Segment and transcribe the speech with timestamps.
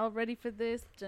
[0.00, 0.82] y'all ready for this?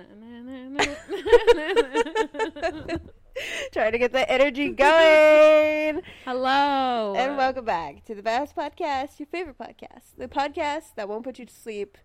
[3.72, 6.02] Trying to get the energy going.
[6.26, 7.14] Hello.
[7.16, 11.38] And welcome back to the best podcast, your favorite podcast, the podcast that won't put
[11.38, 11.96] you to sleep.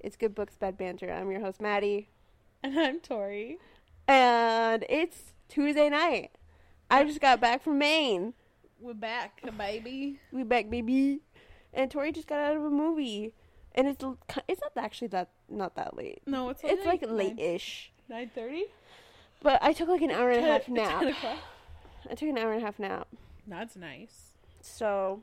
[0.00, 1.12] It's Good Books, Bad Banter.
[1.12, 2.08] I'm your host, Maddie.
[2.64, 3.58] And I'm Tori.
[4.08, 6.32] And it's Tuesday night.
[6.90, 8.34] I just got back from Maine.
[8.80, 10.18] We're back, baby.
[10.32, 11.20] We're back, baby.
[11.72, 13.34] And Tori just got out of a movie.
[13.74, 14.04] And it's
[14.48, 16.22] it's not actually that not that late.
[16.26, 17.90] No, it's It's like nine- late-ish.
[18.08, 18.64] Nine thirty.
[19.42, 21.00] But I took like an hour and a half nap.
[21.00, 21.38] Ten o'clock.
[22.10, 23.08] I took an hour and a half nap.
[23.46, 24.30] That's nice.
[24.60, 25.22] So,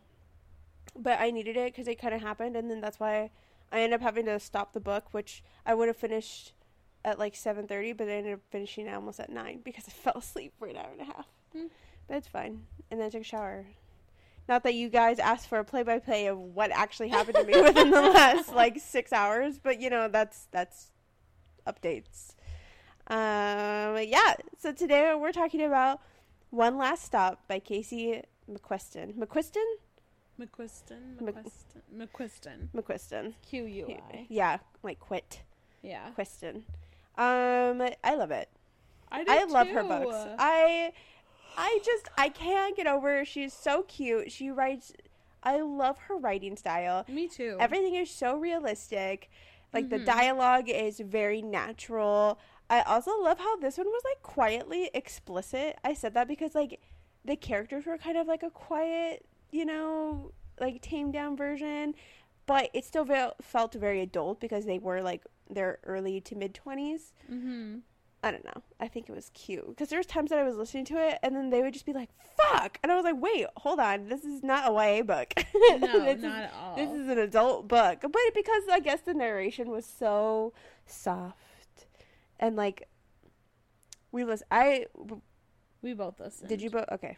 [0.96, 3.32] but I needed it because it kind of happened, and then that's why
[3.72, 6.52] I ended up having to stop the book, which I would have finished
[7.05, 9.91] at like seven thirty, but I ended up finishing it almost at nine because I
[10.04, 11.27] fell asleep for an hour and a half.
[11.54, 11.66] Hmm.
[12.08, 13.65] But it's fine, and then I took a shower.
[14.49, 17.91] Not that you guys asked for a play-by-play of what actually happened to me within
[17.91, 20.91] the last like six hours, but you know that's that's
[21.67, 22.35] updates.
[23.07, 24.35] Um, yeah.
[24.57, 26.01] So today we're talking about
[26.49, 29.15] One Last Stop by Casey McQuiston.
[29.15, 29.63] McQuiston?
[30.39, 31.21] McQuiston.
[31.21, 31.81] Mc- McQuiston.
[31.95, 32.67] McQuiston.
[32.75, 33.34] McQuiston.
[33.47, 34.25] Q U I.
[34.29, 35.43] Yeah, like quit.
[35.81, 36.09] Yeah.
[36.17, 36.63] Quiston.
[37.17, 38.49] Um, I love it.
[39.12, 40.15] I, do I love her books.
[40.39, 40.93] I,
[41.57, 43.20] I just I can't get over.
[43.20, 43.26] her.
[43.26, 44.32] She's so cute.
[44.32, 44.94] She writes.
[45.44, 47.04] I love her writing style.
[47.08, 47.58] Me too.
[47.60, 49.30] Everything is so realistic.
[49.74, 50.05] Like the Mhm.
[50.05, 52.38] dialogue is very natural.
[52.70, 55.80] I also love how this one was like quietly explicit.
[55.84, 56.80] I said that because like
[57.26, 61.96] the characters were kind of like a quiet, you know, like tamed down version,
[62.46, 66.53] but it still ve- felt very adult because they were like their early to mid
[66.53, 67.13] 20s.
[67.31, 67.80] mm-hmm.
[68.24, 68.62] I don't know.
[68.80, 71.18] I think it was cute because there was times that I was listening to it
[71.24, 74.09] and then they would just be like, "Fuck," and I was like, "Wait, hold on.
[74.09, 75.34] This is not a YA book.
[75.80, 76.76] No, This is- not at all.
[76.76, 80.54] this is an adult book, but because I guess the narration was so
[80.86, 81.88] soft
[82.40, 82.88] and like
[84.12, 84.46] we listen.
[84.52, 84.86] I
[85.81, 86.50] we both listened.
[86.50, 86.86] did you both?
[86.92, 87.18] Okay,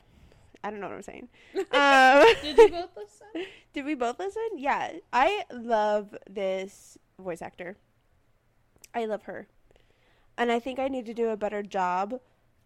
[0.63, 1.28] I don't know what I'm saying.
[1.72, 3.46] um, Did you both listen?
[3.74, 4.44] did we both listen?
[4.56, 7.75] Yeah, I love this voice actor.
[8.94, 9.47] I love her,
[10.38, 12.19] and I think I need to do a better job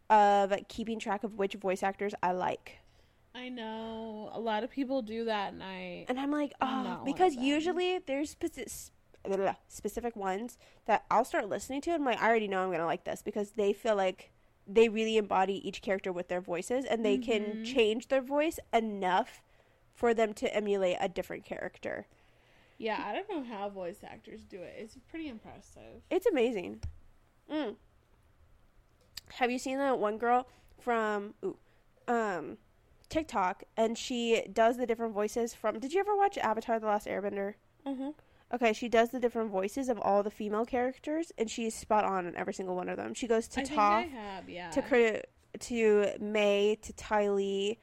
[0.09, 2.79] of keeping track of which voice actors I like.
[3.35, 7.01] I know a lot of people do that, and I And I'm like, I'm oh,
[7.05, 8.89] because usually there's speci-
[9.23, 12.47] blah, blah, blah, specific ones that I'll start listening to, and I'm like, I already
[12.47, 14.31] know I'm gonna like this because they feel like
[14.65, 17.65] they really embody each character with their voices, and they can Mhm.
[17.65, 19.41] change their voice enough
[19.93, 22.07] for them to emulate a different character.
[22.79, 24.75] yeah, I don't know how voice actors do it.
[24.77, 26.03] It's pretty impressive.
[26.11, 26.79] It's amazing.
[27.51, 27.75] Mm.
[29.33, 30.47] Have you seen that one girl
[30.79, 31.57] from ooh,
[32.07, 32.57] um,
[33.09, 35.79] TikTok, and she does the different voices from?
[35.79, 37.55] Did you ever watch Avatar: The Last Airbender?
[37.85, 38.09] Mm-hmm.
[38.53, 42.25] Okay, she does the different voices of all the female characters, and she's spot on
[42.25, 43.13] in every single one of them.
[43.13, 44.69] She goes to I think I Toph, yeah.
[44.71, 45.21] to
[45.59, 47.79] to May, to Ty Lee,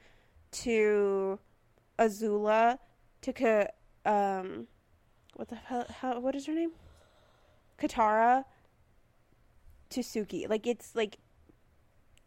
[0.51, 1.39] to
[1.99, 2.79] Azula,
[3.21, 3.69] to
[4.05, 4.67] um,
[5.35, 5.85] what the hell?
[6.01, 6.71] How, what is her name?
[7.79, 8.45] Katara.
[9.89, 11.17] To Suki, like it's like,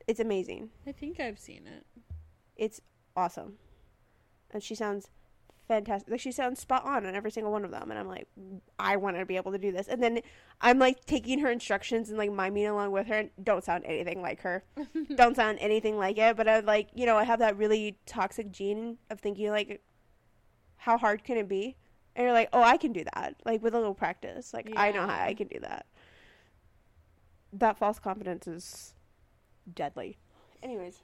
[0.07, 0.71] it's amazing.
[0.87, 1.85] I think I've seen it.
[2.57, 2.81] It's
[3.17, 3.55] awesome,
[4.51, 5.11] and she sounds
[5.69, 6.11] fantastic.
[6.11, 8.27] Like she sounds spot on on every single one of them, and I'm like,
[8.79, 9.87] I want to be able to do this.
[9.87, 10.21] And then
[10.61, 13.15] I'm like taking her instructions and like miming along with her.
[13.15, 14.65] And don't sound anything like her.
[15.15, 16.37] don't sound anything like it.
[16.37, 19.83] But I like, you know, I have that really toxic gene of thinking like,
[20.77, 21.77] how hard can it be?
[22.17, 23.37] And you're like, oh, I can do that.
[23.45, 25.87] Like with a little practice, like I know how I can do that.
[27.53, 28.95] That false confidence is
[29.73, 30.19] deadly.
[30.63, 31.03] Anyways,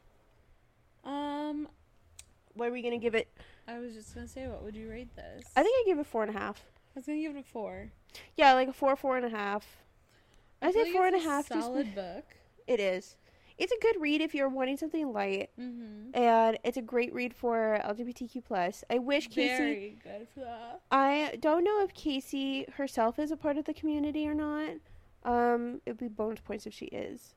[1.05, 1.69] Um,
[2.55, 3.29] what are we gonna give it?
[3.69, 5.45] I was just gonna say, what would you rate this?
[5.57, 6.63] I think I give it four and a half.
[6.95, 7.91] I was gonna give it a four.
[8.37, 9.67] Yeah, like a four, four and a half.
[10.63, 11.49] I, feel say four and a half.
[11.49, 12.25] Just Solid book.
[12.67, 13.17] it is.
[13.57, 16.17] It's a good read if you're wanting something light, Mm-hmm.
[16.17, 18.83] and it's a great read for LGBTQ plus.
[18.91, 19.47] I wish Casey.
[19.57, 20.81] Very good for that.
[20.91, 24.77] I don't know if Casey herself is a part of the community or not.
[25.25, 27.35] Um, it'd be bonus points if she is.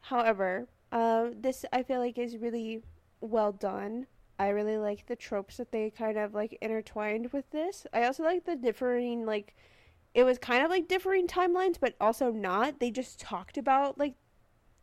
[0.00, 2.82] However, um, this I feel like is really
[3.20, 4.06] well done.
[4.38, 7.86] I really like the tropes that they kind of like intertwined with this.
[7.92, 9.54] I also like the differing like
[10.12, 12.80] it was kind of like differing timelines, but also not.
[12.80, 14.14] They just talked about like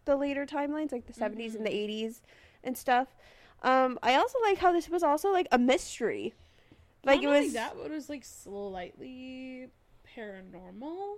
[0.06, 1.74] the later timelines, like the 70s and the Mhm.
[1.74, 2.22] 80s
[2.64, 3.16] and stuff.
[3.64, 6.34] Um, I also like how this was also like a mystery.
[7.04, 9.68] Like it was that, but it was like slightly
[10.18, 11.18] paranormal.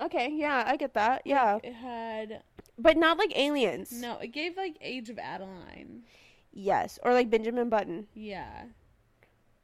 [0.00, 1.22] Okay, yeah, I get that.
[1.24, 1.58] Yeah.
[1.62, 2.42] It had
[2.78, 3.92] But not like aliens.
[3.92, 4.18] no.
[4.18, 6.02] It gave like Age of Adaline.
[6.52, 8.06] Yes, or like Benjamin Button.
[8.14, 8.64] Yeah.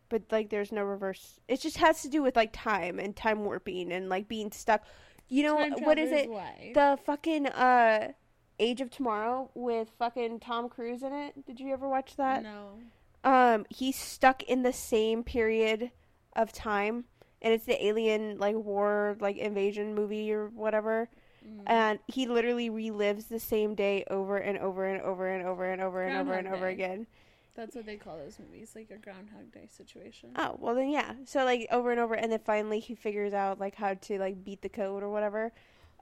[0.09, 1.41] but like there's no reverse.
[1.49, 4.85] It just has to do with like time and time warping and like being stuck.
[5.29, 6.31] You know Time what is Traveler's it?
[6.31, 6.73] Way.
[6.75, 8.13] The fucking uh
[8.59, 11.47] Age of Tomorrow with fucking Tom Cruise in it.
[11.47, 12.43] Did you ever watch that?
[12.43, 12.79] no.
[13.25, 15.91] Um he's stuck in the same period
[16.35, 17.05] of time
[17.43, 21.09] and it's the alien like war like invasion movie or whatever.
[21.47, 21.63] Mm.
[21.67, 25.83] And he literally relives the same day over and over and over and over and
[25.83, 27.07] over and over and over again.
[27.55, 30.31] That's what they call those movies, like a Groundhog Day situation.
[30.37, 31.13] Oh, well then yeah.
[31.27, 34.43] So like over and over and then finally he figures out like how to like
[34.45, 35.53] beat the code or whatever.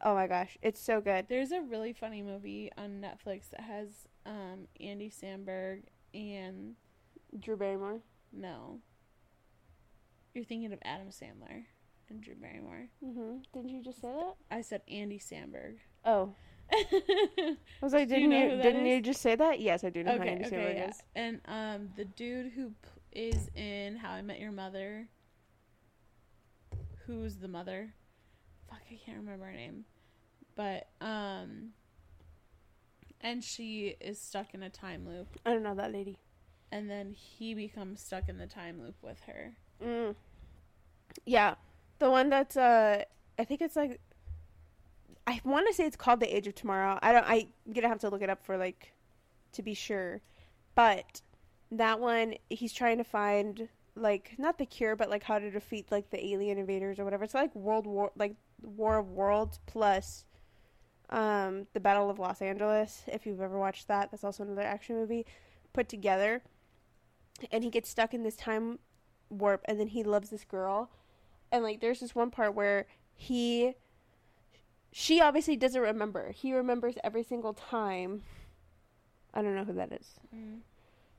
[0.02, 1.26] Oh my gosh, it's so good.
[1.28, 3.88] There's a really funny movie on Netflix that has
[4.24, 5.82] um, Andy Samberg
[6.14, 6.76] and
[7.38, 8.00] Drew Barrymore.
[8.32, 8.80] no,
[10.34, 11.64] you're thinking of Adam Sandler
[12.08, 12.88] and Drew Barrymore.
[13.04, 13.42] Mhm.
[13.52, 14.34] Didn't you just say that?
[14.50, 15.76] I said Andy Samberg.
[16.04, 16.34] Oh.
[16.72, 18.94] I was like, Do you didn't know you, didn't is?
[18.96, 19.58] you just say that?
[19.60, 20.88] Yes, I do know okay, Andy okay, Samberg yeah.
[20.90, 21.02] is.
[21.16, 22.70] And um, the dude who
[23.12, 25.08] p- is in How I Met Your Mother,
[27.06, 27.92] who's the mother?
[28.68, 29.84] Fuck, I can't remember her name.
[30.54, 31.70] But um,
[33.20, 36.18] and she is stuck in a time loop, I don't know that lady.
[36.70, 39.56] and then he becomes stuck in the time loop with her.
[39.82, 40.14] Mm.
[41.24, 41.54] Yeah,
[41.98, 43.04] the one that's uh,
[43.38, 44.00] I think it's like,
[45.26, 46.98] I want to say it's called The Age of Tomorrow.
[47.02, 47.26] I don't.
[47.26, 48.92] I am gonna have to look it up for like,
[49.52, 50.20] to be sure,
[50.74, 51.22] but
[51.72, 55.86] that one he's trying to find like not the cure, but like how to defeat
[55.90, 57.24] like the alien invaders or whatever.
[57.24, 60.24] It's like World War, like War of Worlds plus,
[61.10, 63.02] um, the Battle of Los Angeles.
[63.06, 65.26] If you've ever watched that, that's also another action movie
[65.72, 66.42] put together.
[67.50, 68.78] And he gets stuck in this time
[69.30, 70.90] warp and then he loves this girl
[71.52, 72.86] and like there's this one part where
[73.16, 73.74] he
[74.92, 78.22] she obviously doesn't remember he remembers every single time
[79.32, 80.58] i don't know who that is Mm.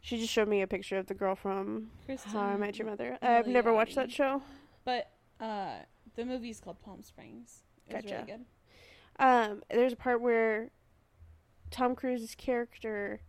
[0.02, 2.88] she just showed me a picture of the girl from Cristin, how i met your
[2.88, 4.42] mother i've never watched that show
[4.84, 5.10] But
[5.40, 5.76] uh,
[6.16, 7.64] the movie's called Palm Springs.
[7.88, 8.16] It was Gotcha.
[8.16, 8.46] really good.
[9.26, 10.70] um there's a part where
[11.72, 13.22] tom cruise's character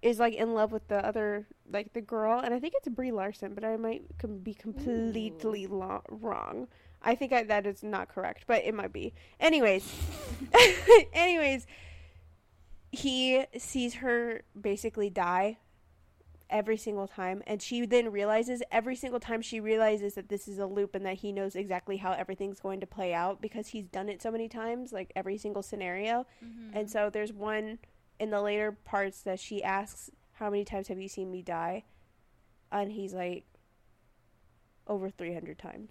[0.00, 3.12] is like in love with the other like the girl and i think it's brie
[3.12, 6.68] larson but i might com- be completely lo- wrong.
[7.04, 9.12] I think I, that is not correct but it might be.
[9.40, 9.84] Anyways
[11.12, 11.66] anyways
[12.92, 15.58] he sees her basically die
[16.50, 20.58] every single time and she then realizes every single time she realizes that this is
[20.58, 23.86] a loop and that he knows exactly how everything's going to play out because he's
[23.86, 26.26] done it so many times like every single scenario.
[26.44, 26.76] Mm-hmm.
[26.76, 27.78] and so there's one
[28.20, 30.10] in the later parts that she asks
[30.42, 31.84] how many times have you seen me die
[32.72, 33.44] and he's like
[34.88, 35.90] over 300 times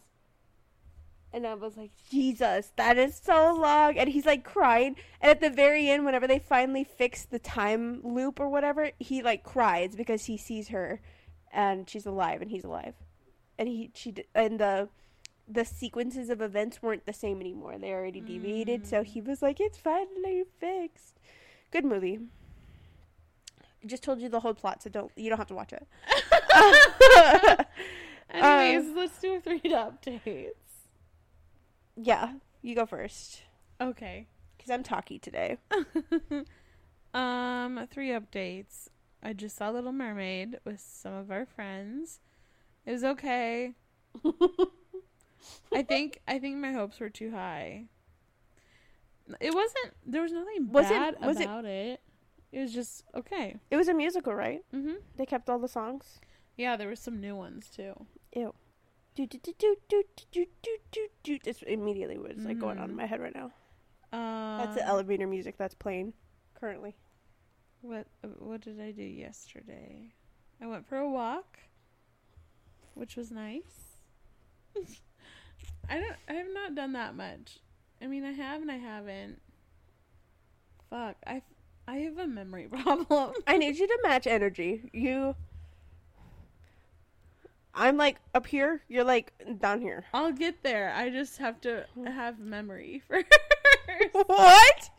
[1.33, 3.97] and I was like, Jesus, that is so long.
[3.97, 4.97] And he's like crying.
[5.21, 9.23] And at the very end, whenever they finally fix the time loop or whatever, he
[9.23, 10.99] like cries because he sees her
[11.53, 12.95] and she's alive and he's alive.
[13.57, 14.89] And he, she, and the,
[15.47, 17.77] the sequences of events weren't the same anymore.
[17.79, 18.85] They already deviated.
[18.85, 19.05] So Mm.
[19.05, 21.17] he was like, it's finally fixed.
[21.71, 22.19] Good movie.
[23.83, 25.87] I just told you the whole plot, so don't, you don't have to watch it.
[28.29, 30.49] Anyways, Um, let's do three updates.
[31.95, 33.41] yeah, you go first.
[33.79, 34.27] Okay.
[34.57, 35.57] Because I'm talky today.
[37.13, 38.87] um, three updates.
[39.23, 42.19] I just saw Little Mermaid with some of our friends.
[42.85, 43.73] It was okay.
[45.73, 47.85] I think I think my hopes were too high.
[49.39, 49.93] It wasn't.
[50.05, 51.99] There was nothing Was it- bad was it- about it.
[51.99, 52.01] it.
[52.59, 53.55] Was just okay.
[53.69, 54.61] It was a musical, right?
[54.73, 54.95] Mm Mhm.
[55.17, 56.19] They kept all the songs.
[56.57, 58.05] Yeah, there were some new ones too.
[58.35, 58.53] Ew.
[59.15, 61.39] Do do do do do do do do do.
[61.45, 62.99] It's immediately what's like going on in Mhm.
[62.99, 63.51] my head right now.
[64.13, 66.13] Um, That's the elevator music that's playing
[66.53, 66.95] currently.
[67.81, 68.07] What
[68.39, 70.13] what did I do yesterday?
[70.59, 71.59] I went for a walk,
[72.93, 73.97] which was nice.
[75.89, 77.59] I don't I have not done that much.
[78.01, 79.41] I mean, I have and I haven't.
[80.89, 81.41] Fuck, I
[81.91, 83.33] I have a memory problem.
[83.45, 84.89] I need you to match energy.
[84.93, 85.35] You.
[87.73, 88.81] I'm like up here.
[88.87, 90.05] You're like down here.
[90.13, 90.93] I'll get there.
[90.95, 93.25] I just have to have memory first.
[94.13, 94.89] what?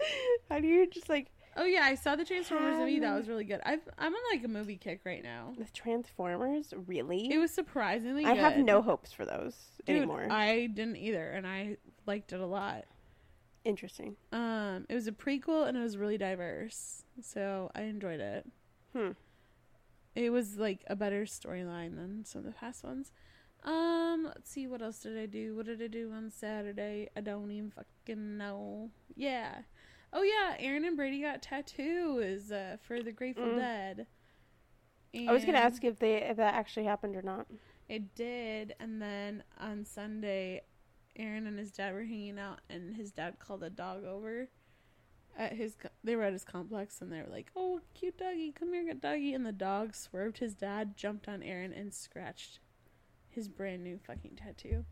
[0.50, 2.98] How do you just like oh yeah, I saw the Transformers movie.
[2.98, 3.62] That was really good.
[3.64, 5.54] I've I'm on like a movie kick right now.
[5.56, 6.74] the Transformers?
[6.86, 7.32] Really?
[7.32, 8.40] It was surprisingly I good.
[8.40, 9.56] have no hopes for those
[9.86, 10.26] Dude, anymore.
[10.30, 12.84] I didn't either, and I liked it a lot.
[13.64, 14.16] Interesting.
[14.32, 18.46] Um, it was a prequel and it was really diverse, so I enjoyed it.
[18.92, 19.10] Hmm.
[20.14, 23.12] It was like a better storyline than some of the past ones.
[23.64, 25.54] Um, let's see, what else did I do?
[25.54, 27.08] What did I do on Saturday?
[27.16, 28.90] I don't even fucking know.
[29.14, 29.58] Yeah.
[30.12, 33.56] Oh yeah, Aaron and Brady got tattoos uh, for the Grateful Mm.
[33.56, 34.06] Dead.
[35.28, 37.46] I was gonna ask if they if that actually happened or not.
[37.88, 40.62] It did, and then on Sunday,
[41.16, 44.48] Aaron and his dad were hanging out, and his dad called a dog over.
[45.36, 48.52] At his, co- they were at his complex, and they were like, "Oh, cute doggy,
[48.52, 52.60] come here, good doggy." And the dog swerved his dad, jumped on Aaron, and scratched
[53.30, 54.84] his brand new fucking tattoo.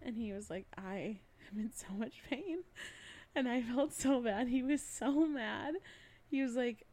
[0.00, 2.58] And he was like, "I am in so much pain,"
[3.34, 4.48] and I felt so bad.
[4.48, 5.74] He was so mad.
[6.26, 6.86] He was like,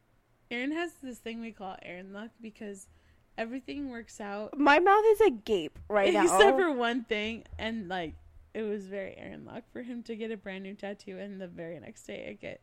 [0.50, 2.88] "Aaron has this thing we call Aaron luck because."
[3.36, 6.24] Everything works out My mouth is agape right now.
[6.24, 8.16] Except for one thing, and like
[8.58, 11.46] it was very Aaron luck for him to get a brand new tattoo, and the
[11.46, 12.60] very next day it get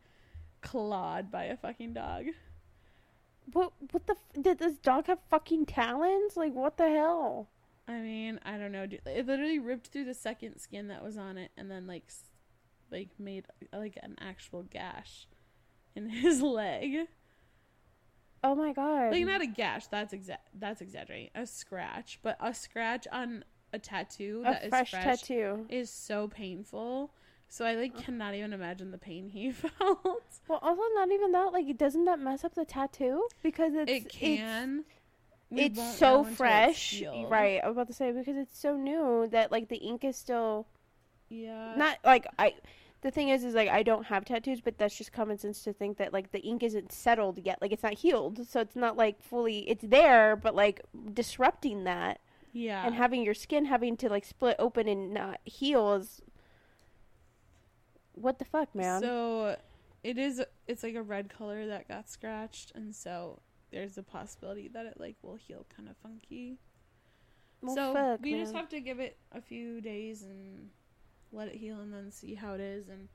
[0.61, 2.25] clawed by a fucking dog.
[3.53, 3.71] what?
[3.91, 4.13] What the?
[4.13, 6.35] F- did this dog have fucking talons?
[6.35, 7.47] Like what the hell?
[7.87, 8.85] I mean, I don't know.
[8.87, 9.01] dude.
[9.05, 12.03] It literally ripped through the second skin that was on it, and then like,
[12.91, 15.27] like made like an actual gash
[15.95, 17.07] in his leg.
[18.43, 19.11] Oh my god!
[19.11, 19.87] Like not a gash.
[19.87, 21.29] That's exa- That's exaggerating.
[21.35, 25.65] A scratch, but a scratch on a tattoo a that is fresh fresh tattoo.
[25.69, 27.11] is so painful.
[27.47, 30.23] So I like cannot even imagine the pain he felt.
[30.47, 31.53] Well, also not even that.
[31.53, 33.27] Like, doesn't that mess up the tattoo?
[33.43, 34.85] Because it's it can.
[35.51, 37.61] It's, it's so it's fresh, right?
[37.63, 40.67] I was about to say because it's so new that like the ink is still
[41.29, 41.75] Yeah.
[41.77, 42.55] not like I.
[43.01, 45.73] The thing is, is like I don't have tattoos, but that's just common sense to
[45.73, 48.97] think that like the ink isn't settled yet, like it's not healed, so it's not
[48.97, 49.59] like fully.
[49.69, 50.81] It's there, but like
[51.13, 52.19] disrupting that
[52.55, 52.85] yeah.
[52.85, 56.21] and having your skin having to like split open and not heal is
[58.13, 59.01] what the fuck, man.
[59.01, 59.57] So
[60.03, 60.41] it is.
[60.65, 64.99] It's like a red color that got scratched, and so there's a possibility that it
[64.99, 66.57] like will heal kind of funky.
[67.61, 70.69] Well, so fuck, we just have to give it a few days and
[71.33, 72.87] let it heal, and then see how it is.
[72.87, 73.09] And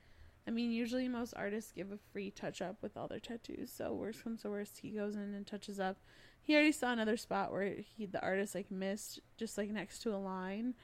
[0.47, 3.73] I mean, usually most artists give a free touch up with all their tattoos.
[3.73, 5.97] So worst comes to worst, he goes in and touches up.
[6.43, 10.15] He already saw another spot where he the artist like missed just like next to
[10.15, 10.75] a line.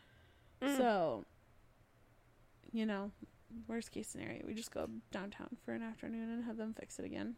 [0.63, 0.77] Mm.
[0.77, 1.25] So,
[2.73, 3.11] you know,
[3.67, 7.05] worst case scenario, we just go downtown for an afternoon and have them fix it
[7.05, 7.37] again.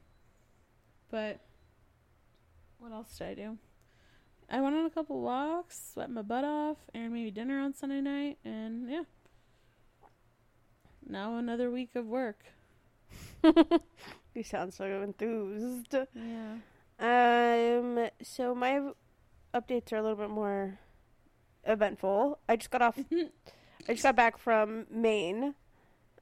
[1.11, 1.41] But
[2.79, 3.59] what else did I do?
[4.51, 8.01] I went on a couple walks, sweat my butt off, and maybe dinner on Sunday
[8.01, 9.03] night, and yeah.
[11.07, 12.45] Now another week of work.
[14.35, 15.93] you sound so enthused.
[15.93, 16.57] Yeah.
[16.99, 18.09] Um.
[18.23, 18.93] So my
[19.55, 20.78] updates are a little bit more
[21.64, 22.38] eventful.
[22.49, 22.99] I just got off.
[23.88, 25.55] I just got back from Maine,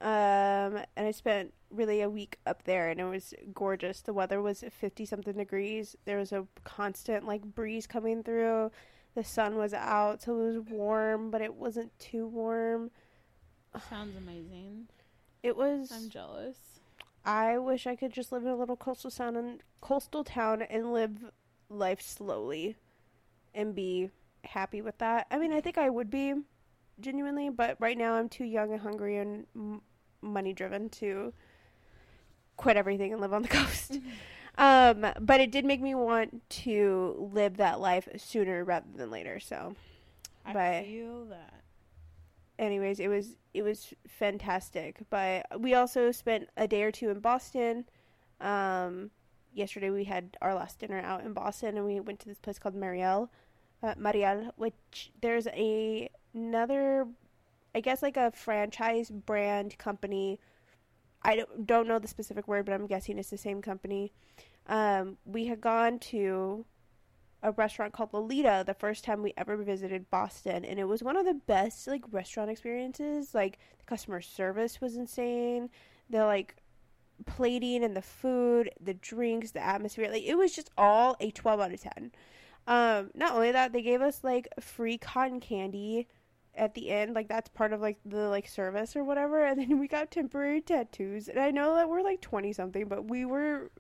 [0.01, 4.01] um, and I spent really a week up there, and it was gorgeous.
[4.01, 5.97] The weather was fifty something degrees.
[6.05, 8.71] There was a constant like breeze coming through.
[9.15, 12.91] The sun was out, so it was warm, but it wasn't too warm.
[13.89, 14.89] Sounds amazing.
[15.43, 15.91] It was.
[15.93, 16.57] I'm jealous.
[17.27, 20.93] I wish I could just live in a little coastal town and coastal town and
[20.93, 21.33] live
[21.69, 22.77] life slowly
[23.55, 24.11] and be
[24.45, 25.27] happy with that.
[25.31, 26.35] I mean, I think I would be
[27.01, 29.83] genuinely, but right now I'm too young and hungry and m-
[30.23, 31.33] money driven to
[32.57, 33.99] quit everything and live on the coast.
[34.59, 39.41] um, but it did make me want to live that life sooner rather than later.
[39.41, 39.75] So,
[40.45, 41.55] I But- feel that.
[42.59, 45.01] Anyways, it was it was fantastic.
[45.11, 47.85] But we also spent a day or two in Boston.
[48.41, 49.11] Um,
[49.53, 52.59] yesterday we had our last dinner out in Boston, and we went to this place
[52.59, 53.31] called Mariel,
[53.83, 57.07] uh, Mariel, which there's a another,
[57.75, 60.39] I guess like a franchise brand company.
[61.23, 64.13] I don't, don't know the specific word, but I'm guessing it's the same company.
[64.69, 66.65] Um, we had gone to
[67.43, 71.17] a restaurant called Lolita the first time we ever visited Boston, and it was one
[71.17, 73.35] of the best like restaurant experiences.
[73.35, 75.71] Like the customer service was insane.
[76.11, 76.57] The like
[77.25, 80.11] plating and the food, the drinks, the atmosphere.
[80.11, 82.13] Like it was just all a twelve out of ten.
[82.67, 86.09] Um, not only that, they gave us like free cotton candy
[86.57, 89.45] at the end, like that's part of like the like service or whatever.
[89.45, 91.29] And then we got temporary tattoos.
[91.29, 93.71] And I know that we're like twenty something, but we were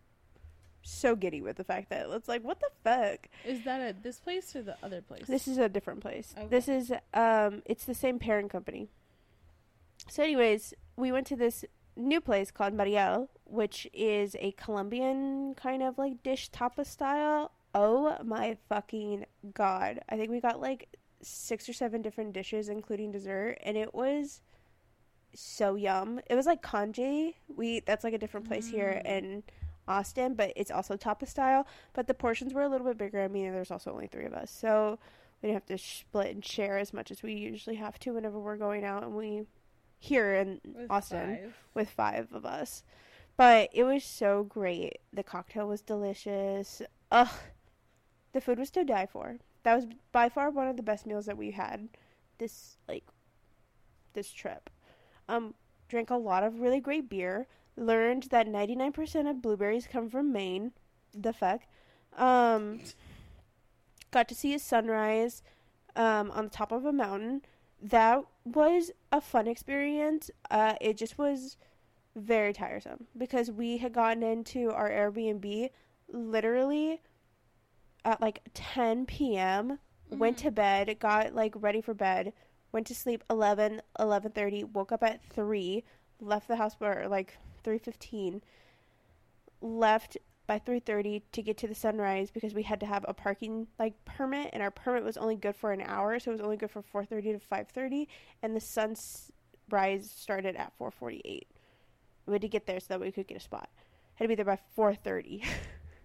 [0.86, 3.28] so giddy with the fact that it's like, what the fuck?
[3.44, 5.26] Is that at this place or the other place?
[5.26, 6.34] This is a different place.
[6.36, 6.46] Okay.
[6.48, 8.88] This is um it's the same parent company.
[10.08, 11.64] So anyways, we went to this
[11.96, 17.50] new place called Mariel, which is a Colombian kind of like dish tapa style.
[17.74, 20.00] Oh my fucking god.
[20.08, 20.88] I think we got like
[21.22, 24.40] six or seven different dishes including dessert and it was
[25.34, 26.20] so yum.
[26.30, 27.34] It was like canje.
[27.48, 29.10] We that's like a different place here Mm.
[29.86, 31.66] In Austin, but it's also tapas style.
[31.92, 33.22] But the portions were a little bit bigger.
[33.22, 34.98] I mean, there's also only three of us, so
[35.42, 38.38] we didn't have to split and share as much as we usually have to whenever
[38.38, 39.42] we're going out and we
[39.98, 41.56] here in With Austin five.
[41.74, 42.82] with five of us.
[43.36, 44.98] But it was so great.
[45.12, 46.80] The cocktail was delicious.
[47.10, 47.28] Ugh,
[48.32, 49.36] the food was to die for.
[49.62, 51.88] that was by far one of the best meals that we had
[52.38, 53.04] this like
[54.14, 54.70] this trip.
[55.28, 55.54] Um,
[55.88, 57.46] drank a lot of really great beer.
[57.76, 60.72] Learned that ninety nine percent of blueberries come from Maine.
[61.14, 61.62] The fuck.
[62.16, 62.80] Um,
[64.10, 65.42] got to see a sunrise
[65.94, 67.42] um, on the top of a mountain.
[67.82, 70.30] That was a fun experience.
[70.50, 71.58] Uh, it just was
[72.14, 75.68] very tiresome because we had gotten into our Airbnb
[76.10, 77.02] literally
[78.06, 79.78] at like 10 p.m.
[80.08, 80.42] Went Mhm.
[80.42, 82.32] to bed, got like ready for bed,
[82.72, 85.84] went to sleep 11, 11:30, woke up at 3,
[86.20, 87.36] left the house by like
[87.66, 88.42] 3:15.
[89.60, 93.66] Left by 3:30 to get to the sunrise because we had to have a parking
[93.78, 96.56] like permit and our permit was only good for an hour, so it was only
[96.56, 98.06] good for 4:30 to 5:30
[98.42, 101.48] and the sunrise started at 4:48.
[102.26, 103.68] We had to get there so that we could get a spot.
[104.14, 105.44] Had to be there by 4:30.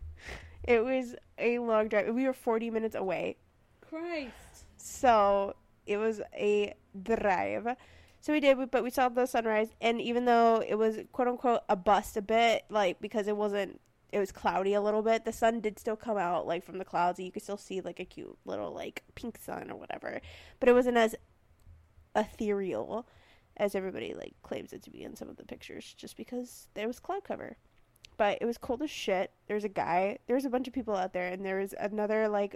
[0.63, 2.13] it was a long drive.
[2.13, 3.37] We were 40 minutes away.
[3.81, 4.65] Christ.
[4.77, 7.75] So it was a drive.
[8.21, 11.61] So we did, but we saw the sunrise, and even though it was quote unquote
[11.67, 15.25] a bust a bit, like because it wasn't, it was cloudy a little bit.
[15.25, 17.81] The sun did still come out like from the clouds, and you could still see
[17.81, 20.21] like a cute little like pink sun or whatever.
[20.59, 21.15] But it wasn't as
[22.15, 23.07] ethereal
[23.57, 26.85] as everybody like claims it to be in some of the pictures, just because there
[26.85, 27.57] was cloud cover.
[28.17, 29.31] But it was cold as shit.
[29.47, 30.19] There was a guy.
[30.27, 32.55] There was a bunch of people out there, and there was another like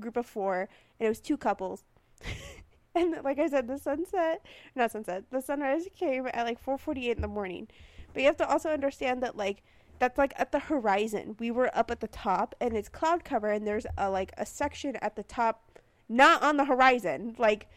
[0.00, 1.84] group of four, and it was two couples.
[2.98, 7.22] and like I said, the sunset, not sunset, the sunrise came at like 4:48 in
[7.22, 7.68] the morning.
[8.12, 9.62] But you have to also understand that like
[9.98, 11.36] that's like at the horizon.
[11.38, 14.46] We were up at the top, and it's cloud cover, and there's a like a
[14.46, 15.78] section at the top,
[16.08, 17.68] not on the horizon, like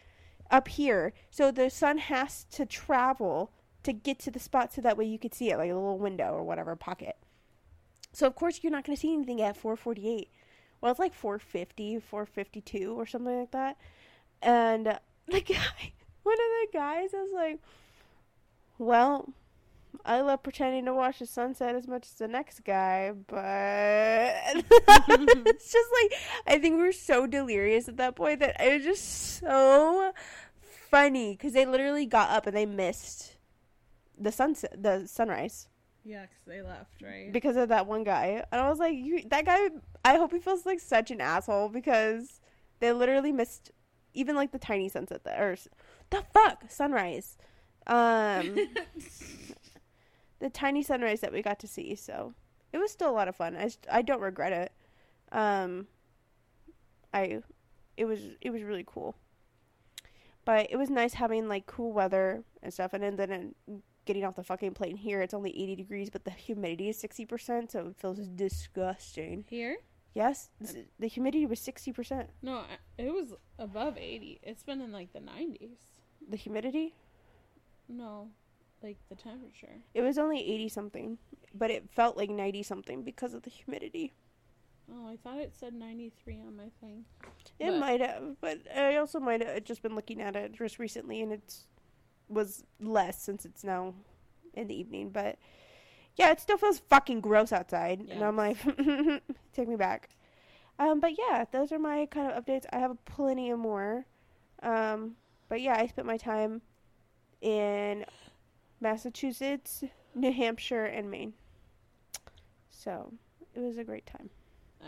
[0.50, 1.12] up here.
[1.30, 3.52] So the sun has to travel
[3.82, 5.98] to get to the spot so that way you could see it, like a little
[5.98, 7.16] window or whatever pocket.
[8.12, 10.28] So of course you're not going to see anything at 4:48
[10.82, 13.78] well it's like 450 452 or something like that
[14.42, 17.58] and the guy one of the guys was like
[18.78, 19.28] well
[20.04, 23.38] i love pretending to watch the sunset as much as the next guy but
[25.46, 26.12] it's just like
[26.46, 30.12] i think we are so delirious at that point that it was just so
[30.90, 33.36] funny because they literally got up and they missed
[34.18, 35.68] the sunset the sunrise
[36.04, 37.32] Yeah, because they left, right?
[37.32, 38.42] because of that one guy.
[38.52, 39.68] And I was like, you, that guy,
[40.04, 42.40] I hope he feels like such an asshole because
[42.80, 43.70] they literally missed
[44.14, 45.56] even like the tiny sunset that, or
[46.10, 47.36] the fuck, sunrise.
[47.86, 48.56] Um,
[50.38, 51.94] the tiny sunrise that we got to see.
[51.94, 52.34] So
[52.72, 53.56] it was still a lot of fun.
[53.56, 54.72] I, I don't regret it.
[55.32, 55.86] Um,
[57.12, 57.42] I,
[57.96, 59.16] it was, it was really cool.
[60.44, 62.92] But it was nice having like cool weather and stuff.
[62.92, 63.54] And then, then
[64.04, 67.70] getting off the fucking plane here, it's only 80 degrees, but the humidity is 60%,
[67.70, 69.44] so it feels disgusting.
[69.48, 69.76] Here?
[70.14, 70.50] Yes,
[70.98, 72.26] the humidity was 60%.
[72.42, 72.64] No,
[72.98, 74.40] it was above 80.
[74.42, 75.76] It's been in like the 90s.
[76.28, 76.94] The humidity?
[77.88, 78.28] No,
[78.82, 79.80] like the temperature.
[79.94, 81.18] It was only 80 something,
[81.54, 84.12] but it felt like 90 something because of the humidity.
[84.92, 87.06] Oh, I thought it said 93 on my thing.
[87.58, 90.78] It But- might have, but I also might have just been looking at it just
[90.78, 91.66] recently and it's
[92.28, 93.94] was less since it's now
[94.54, 95.38] in the evening, but
[96.16, 98.00] yeah, it still feels fucking gross outside.
[98.10, 98.58] And I'm like,
[99.52, 100.08] take me back.
[100.78, 102.66] Um, but yeah, those are my kind of updates.
[102.72, 104.06] I have plenty of more.
[104.62, 105.16] Um,
[105.48, 106.62] but yeah, I spent my time
[107.40, 108.04] in
[108.80, 111.34] Massachusetts, New Hampshire, and Maine.
[112.70, 113.12] So
[113.54, 114.30] it was a great time.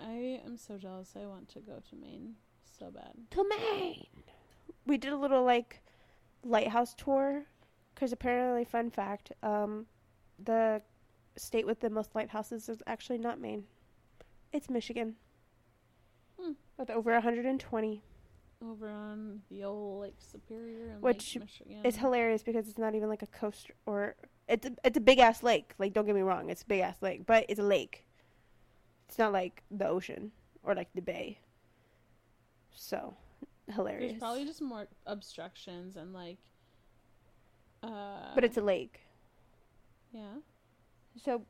[0.07, 1.15] I am so jealous.
[1.21, 2.35] I want to go to Maine
[2.79, 3.13] so bad.
[3.31, 4.07] to Maine.
[4.87, 5.81] We did a little like
[6.43, 7.45] lighthouse tour
[7.95, 9.87] because apparently, fun fact, um,
[10.43, 10.83] the
[11.37, 13.65] state with the most lighthouses is actually not Maine.
[14.53, 15.17] It's Michigan.
[16.41, 16.53] Hmm.
[16.79, 18.03] With over 120.
[18.63, 21.81] Over on the old Lake Superior and Which Lake Michigan.
[21.85, 24.17] It's hilarious because it's not even like a coast or
[24.49, 25.75] it's a, it's a big ass lake.
[25.79, 28.07] Like don't get me wrong, it's a big ass lake, but it's a lake.
[29.09, 31.39] It's not like the ocean or like the bay.
[32.75, 33.15] So
[33.73, 34.13] hilarious.
[34.13, 36.39] There's probably just more obstructions and like.
[37.83, 39.01] Uh, but it's a lake.
[40.13, 40.37] yeah.
[41.23, 41.43] So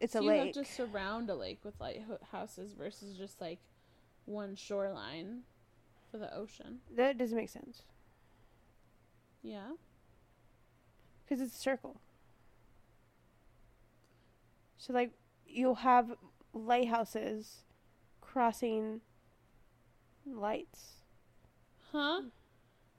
[0.00, 0.54] it's so a you lake.
[0.56, 3.58] have to surround a lake with lighthouses versus just like
[4.24, 5.40] one shoreline
[6.10, 6.78] for the ocean.
[6.96, 7.82] That doesn't make sense
[9.42, 9.72] Yeah.
[11.24, 12.00] because it's a circle.
[14.76, 15.12] So like
[15.46, 16.12] you'll have
[16.52, 17.64] lighthouses
[18.20, 19.00] crossing
[20.26, 21.02] lights.
[21.92, 22.22] Huh?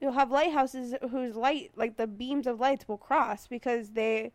[0.00, 4.32] You'll have lighthouses whose light, like the beams of lights, will cross because they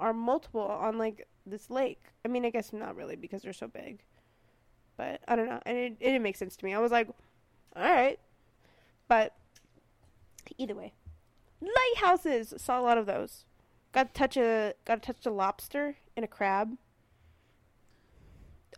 [0.00, 2.02] are multiple on like this lake.
[2.24, 4.00] I mean, I guess not really because they're so big,
[4.96, 5.60] but I don't know.
[5.64, 6.74] And it, it didn't make sense to me.
[6.74, 7.08] I was like,
[7.76, 8.18] all right.
[9.06, 9.34] But
[10.58, 10.92] either way,
[11.60, 13.44] lighthouses saw a lot of those.
[13.92, 16.76] Got to touch a got to touch a lobster and a crab.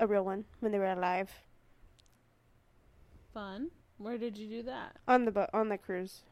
[0.01, 1.31] A real one when they were alive
[3.33, 3.71] Fun.
[3.99, 4.97] Where did you do that?
[5.07, 6.23] on the boat on the cruise.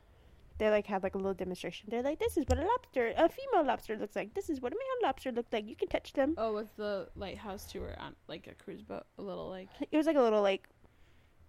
[0.60, 1.88] They like had like a little demonstration.
[1.90, 4.34] They're like, "This is what a lobster, a female lobster looks like.
[4.34, 5.66] This is what a male lobster looks like.
[5.66, 9.04] You can touch them." Oh, was the lighthouse tour on like a cruise boat?
[9.18, 10.68] A little like It was like a little like,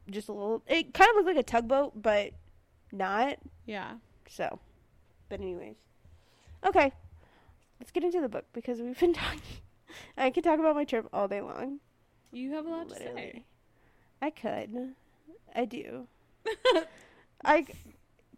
[0.10, 0.64] just a little.
[0.66, 2.32] It kind of looked like a tugboat, but
[2.94, 3.36] not.
[3.66, 3.96] yeah.
[4.30, 4.60] So,
[5.28, 5.76] but anyways,
[6.66, 6.94] okay,
[7.82, 9.42] let's get into the book because we've been talking.
[10.18, 11.82] I could talk about my trip all day long.
[12.32, 13.44] You have a lot to say.
[14.22, 14.94] I could.
[15.54, 16.08] I do.
[17.44, 17.66] I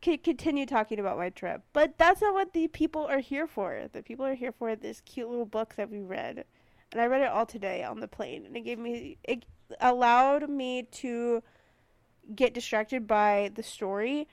[0.03, 3.87] could continue talking about my trip, but that's not what the people are here for.
[3.91, 6.43] The people are here for this cute little book that we read,
[6.91, 9.45] and I read it all today on the plane, and it gave me it
[9.79, 11.41] allowed me to
[12.35, 14.27] get distracted by the story,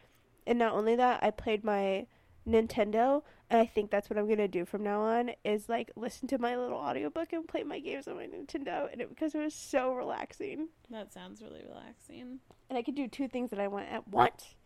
[0.46, 2.06] and not only that, I played my
[2.48, 6.26] Nintendo, and I think that's what I'm gonna do from now on is like listen
[6.28, 9.38] to my little audiobook and play my games on my Nintendo, and it because it
[9.40, 12.40] was so relaxing That sounds really relaxing.
[12.68, 14.56] and I could do two things that I want at once.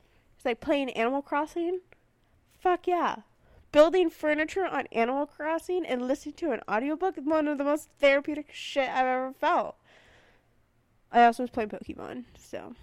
[0.45, 1.81] Like playing Animal Crossing.
[2.61, 3.17] Fuck yeah.
[3.73, 7.89] Building furniture on Animal Crossing and listening to an audiobook is one of the most
[7.99, 9.77] therapeutic shit I've ever felt.
[11.11, 12.75] I also was playing Pokemon, so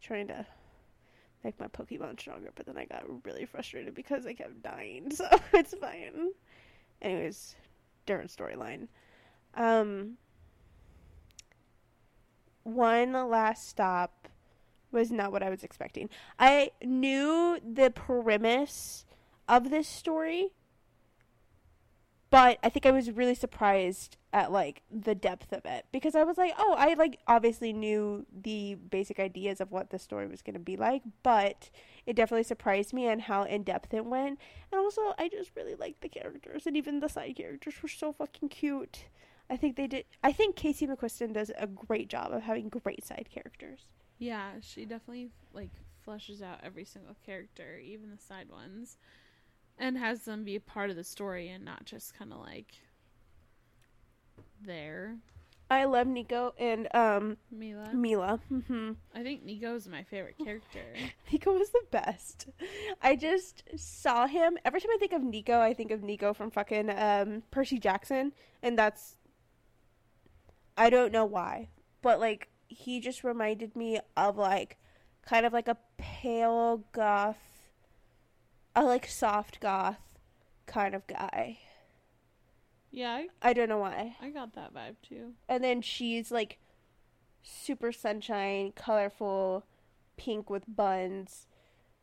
[0.00, 0.46] trying to
[1.44, 5.26] make my Pokemon stronger, but then I got really frustrated because I kept dying, so
[5.52, 6.30] it's fine.
[7.00, 7.56] Anyways,
[8.06, 8.88] different storyline.
[9.54, 10.16] Um
[12.64, 14.28] one last stop
[14.92, 16.08] was not what I was expecting.
[16.38, 19.04] I knew the premise
[19.48, 20.50] of this story,
[22.30, 26.24] but I think I was really surprised at like the depth of it because I
[26.24, 30.40] was like, oh, I like obviously knew the basic ideas of what the story was
[30.40, 31.68] going to be like, but
[32.06, 34.38] it definitely surprised me on how in depth it went.
[34.70, 38.12] And also, I just really liked the characters, and even the side characters were so
[38.12, 39.04] fucking cute.
[39.50, 40.06] I think they did.
[40.24, 43.86] I think Casey McQuiston does a great job of having great side characters.
[44.18, 45.70] Yeah, she definitely like
[46.06, 48.96] fleshes out every single character, even the side ones,
[49.78, 52.74] and has them be a part of the story and not just kind of like
[54.64, 55.16] there.
[55.70, 57.92] I love Niko and um Myla.
[57.94, 58.40] Myla.
[58.48, 60.84] hmm I think Niko's my favorite character.
[61.32, 62.48] Niko was the best.
[63.00, 66.50] I just saw him every time I think of Niko, I think of Nico from
[66.50, 69.16] fucking um Percy Jackson, and that's
[70.76, 71.68] I don't know why,
[72.02, 74.78] but like he just reminded me of like
[75.26, 77.38] kind of like a pale goth,
[78.74, 80.00] a like soft goth
[80.66, 81.58] kind of guy.
[82.90, 84.16] yeah, I, I don't know why.
[84.20, 85.32] I got that vibe too.
[85.48, 86.58] And then she's like
[87.42, 89.64] super sunshine, colorful,
[90.16, 91.46] pink with buns,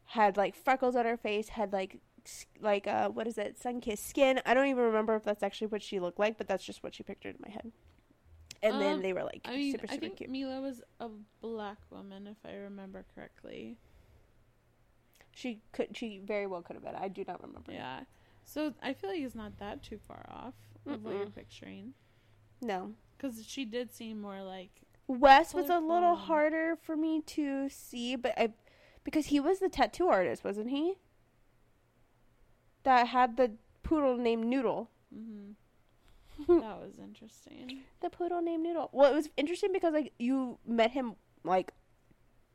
[0.06, 2.00] had like freckles on her face, had like
[2.62, 4.42] like uh what is it, sun kissed skin.
[4.46, 6.96] I don't even remember if that's actually what she looked like, but that's just what
[6.96, 7.72] she pictured in my head.
[8.62, 10.30] And then Um, they were like I mean, super I super think cute.
[10.30, 11.10] Myla was a
[11.41, 13.78] black woman, if I remember correctly.
[15.34, 16.95] She could she very well could have been.
[16.95, 17.72] I do not remember.
[17.72, 18.02] Yeah.
[18.43, 21.93] So I feel like it's not that too far off of what you're picturing.
[22.62, 22.93] No.
[23.15, 24.72] Because she did seem more like.
[25.08, 28.54] Wes was a little harder for me to see, but I
[29.04, 30.95] because he was the tattoo artist, wasn't he?
[32.84, 34.89] That had the poodle named Noodle.
[35.13, 35.52] hmm
[36.47, 37.82] that was interesting.
[38.02, 38.89] The poodle named Noodle.
[38.93, 41.73] Well, it was interesting because like you met him like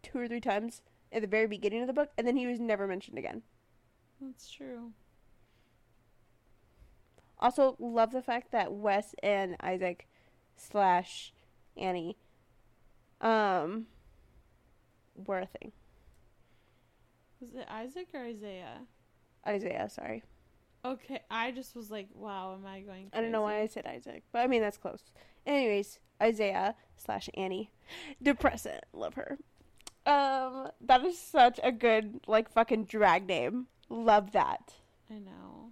[0.03, 2.61] two or three times at the very beginning of the book, and then he was
[2.61, 3.43] never mentioned again.
[4.21, 4.93] That's true.
[7.39, 10.09] Also, love the fact that Wes and Isaac
[10.57, 11.33] slash
[11.77, 12.17] Annie
[13.21, 13.87] um
[15.15, 15.73] were a thing.
[17.41, 18.81] Was it Isaac or Isaiah?
[19.47, 20.23] Isaiah, sorry.
[20.85, 23.09] Okay, I just was like, wow, am I going?
[23.09, 23.11] Crazy?
[23.15, 25.03] I don't know why I said Isaac, but I mean that's close.
[25.47, 27.71] Anyways, Isaiah slash Annie,
[28.23, 29.39] depressant, love her.
[30.07, 33.67] Um, that is such a good like fucking drag name.
[33.89, 34.75] Love that,
[35.11, 35.71] I know.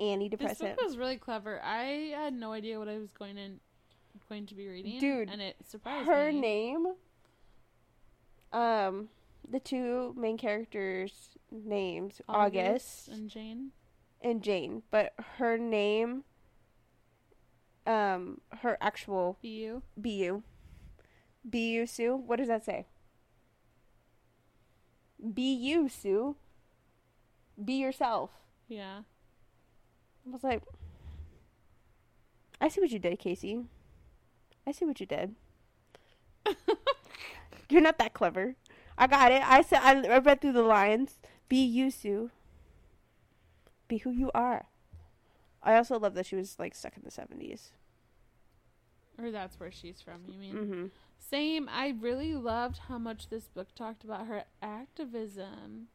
[0.00, 0.60] Annie depressant.
[0.60, 1.60] This book was really clever.
[1.62, 3.60] I had no idea what I was going in,
[4.30, 6.40] going to be reading, Dude, and it surprised Her me.
[6.40, 6.86] name,
[8.54, 9.08] um,
[9.50, 13.72] the two main characters' names, August, and Jane.
[14.22, 16.24] And Jane, but her name,
[17.86, 19.82] um, her actual Bu.
[19.96, 20.42] BU.
[21.44, 22.16] BU Sue?
[22.16, 22.86] What does that say?
[25.22, 26.36] BU Sue.
[27.62, 28.30] Be yourself.
[28.68, 29.00] Yeah.
[30.26, 30.62] I was like,
[32.60, 33.64] I see what you did, Casey.
[34.66, 35.34] I see what you did.
[37.68, 38.54] You're not that clever.
[38.96, 39.42] I got it.
[39.44, 41.18] I said I, I read through the lines.
[41.48, 42.30] Be you, Sue.
[43.92, 44.64] Be who you are.
[45.62, 47.72] I also love that she was like stuck in the seventies.
[49.18, 50.54] Or that's where she's from, you mean?
[50.54, 50.86] Mm-hmm.
[51.18, 51.68] Same.
[51.70, 55.88] I really loved how much this book talked about her activism.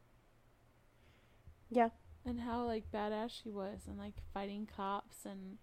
[1.72, 1.88] Yeah.
[2.24, 5.58] And how like badass she was and like fighting cops and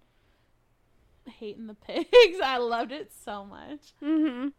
[1.39, 2.39] hating the pigs.
[2.43, 3.93] I loved it so much.
[4.03, 4.49] Mm-hmm.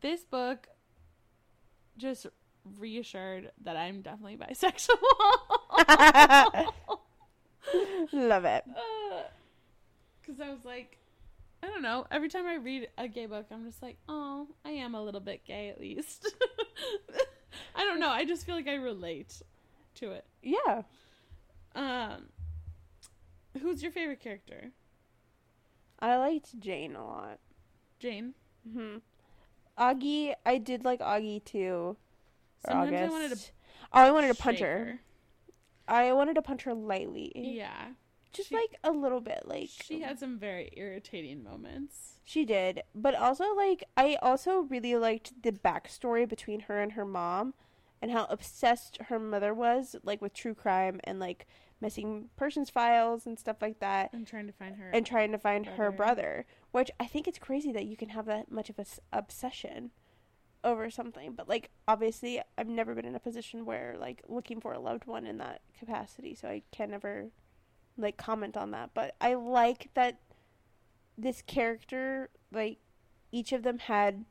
[0.00, 0.66] This book
[1.96, 2.26] just
[2.78, 4.96] reassured that I'm definitely bisexual.
[8.12, 8.64] love it.
[10.20, 10.98] Because I was like,
[11.62, 12.06] I don't know.
[12.10, 15.20] Every time I read a gay book, I'm just like, oh, I am a little
[15.20, 16.32] bit gay at least.
[17.74, 18.10] I don't know.
[18.10, 19.42] I just feel like I relate
[19.96, 20.24] to it.
[20.42, 20.82] Yeah.
[21.74, 22.26] Um,
[23.60, 24.70] who's your favorite character?
[26.00, 27.38] I liked Jane a lot.
[27.98, 28.34] Jane.
[28.68, 28.98] Mm-hmm.
[29.78, 31.96] Augie, I did like Augie too.
[32.64, 33.50] Or Sometimes I wanted to.
[33.92, 35.00] Oh, I wanted to punch shake her.
[35.86, 37.32] I wanted to punch her lightly.
[37.34, 37.88] Yeah,
[38.32, 42.20] Just She- like a little bit, like she had some very irritating moments.
[42.24, 47.06] She did, but also like I also really liked the backstory between her and her
[47.06, 47.54] mom,
[48.02, 51.46] and how obsessed her mother was, like with true crime and like
[51.80, 54.90] missing persons files and stuff like that, I'm trying to find her.
[54.90, 55.96] and trying to find her Brother.
[55.96, 56.46] brother.
[56.72, 59.90] Which I think it's crazy that you can have that much of a s- obsession
[60.64, 64.72] over something, but like obviously I've never been in a position where like looking for
[64.72, 67.26] a loved one in that capacity, so I can never
[67.96, 68.90] like comment on that.
[68.94, 70.18] But I like that
[71.16, 72.78] this character, like
[73.32, 74.24] each of them had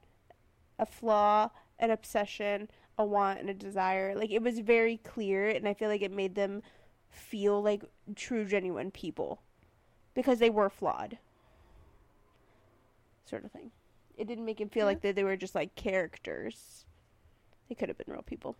[0.79, 4.15] a flaw, an obsession, a want, and a desire.
[4.15, 6.61] Like it was very clear, and I feel like it made them
[7.09, 7.83] feel like
[8.15, 9.41] true, genuine people
[10.13, 11.17] because they were flawed,
[13.25, 13.71] sort of thing.
[14.17, 14.85] It didn't make him feel Yeah.
[14.85, 16.85] like that they were just like characters.
[17.69, 18.55] They could have been real people.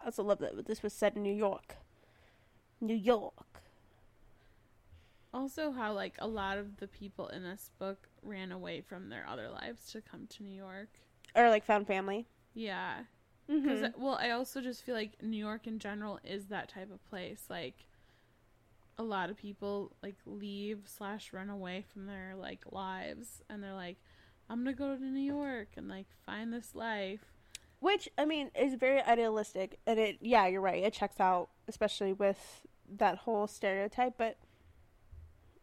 [0.00, 1.76] I also love that this was set in New York.
[2.80, 3.62] New York.
[5.34, 9.26] also, how like a lot of the people in this book ran away from their
[9.28, 10.88] other lives to come to New York.
[11.34, 12.26] Or like found family.
[12.54, 13.04] Yeah,
[13.46, 14.02] because Mm-hmm.
[14.02, 17.44] well, I also just feel like New York in general is that type of place.
[17.50, 17.86] Like,
[18.96, 23.74] a lot of people like leave slash run away from their like lives, and they're
[23.74, 23.98] like,
[24.48, 27.32] "I'm gonna go to New York and like find this life."
[27.80, 32.12] Which I mean is very idealistic, and it yeah you're right it checks out especially
[32.12, 34.14] with that whole stereotype.
[34.18, 34.38] But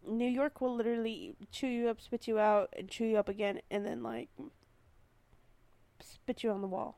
[0.08, 3.62] New York will literally chew you up, spit you out, and chew you up again,
[3.72, 4.30] and then like
[6.00, 6.98] spit you on the wall.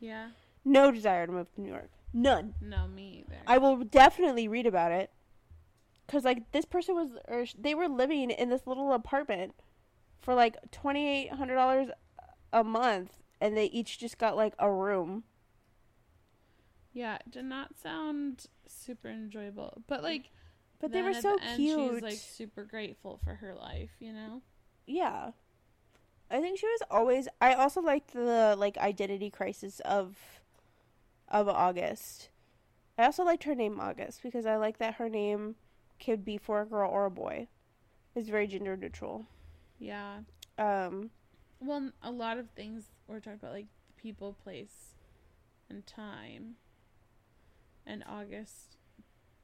[0.00, 0.30] Yeah,
[0.64, 1.90] No desire to move to New York.
[2.12, 2.54] None.
[2.60, 3.40] no, me either.
[3.46, 5.10] I will definitely read about it.
[6.06, 9.54] Cause like this person was, or they were living in this little apartment
[10.24, 11.88] for like twenty eight hundred dollars
[12.52, 15.24] a month, and they each just got like a room.
[16.92, 20.30] yeah, it did not sound super enjoyable, but like,
[20.80, 21.92] But they were so the end, cute.
[21.94, 24.42] She's like super grateful for her life, you know.
[24.86, 25.32] yeah,
[26.30, 27.28] I think she was always.
[27.40, 30.16] I also liked the like identity crisis of
[31.28, 32.30] of August.
[32.96, 35.56] I also liked her name August because I like that her name
[36.04, 37.48] could be for a girl or a boy.
[38.14, 39.26] It's very gender neutral.
[39.78, 40.18] Yeah.
[40.58, 41.10] Um,
[41.60, 44.94] Well, a lot of things we're talking about, like people, place,
[45.68, 46.56] and time,
[47.86, 48.76] and August,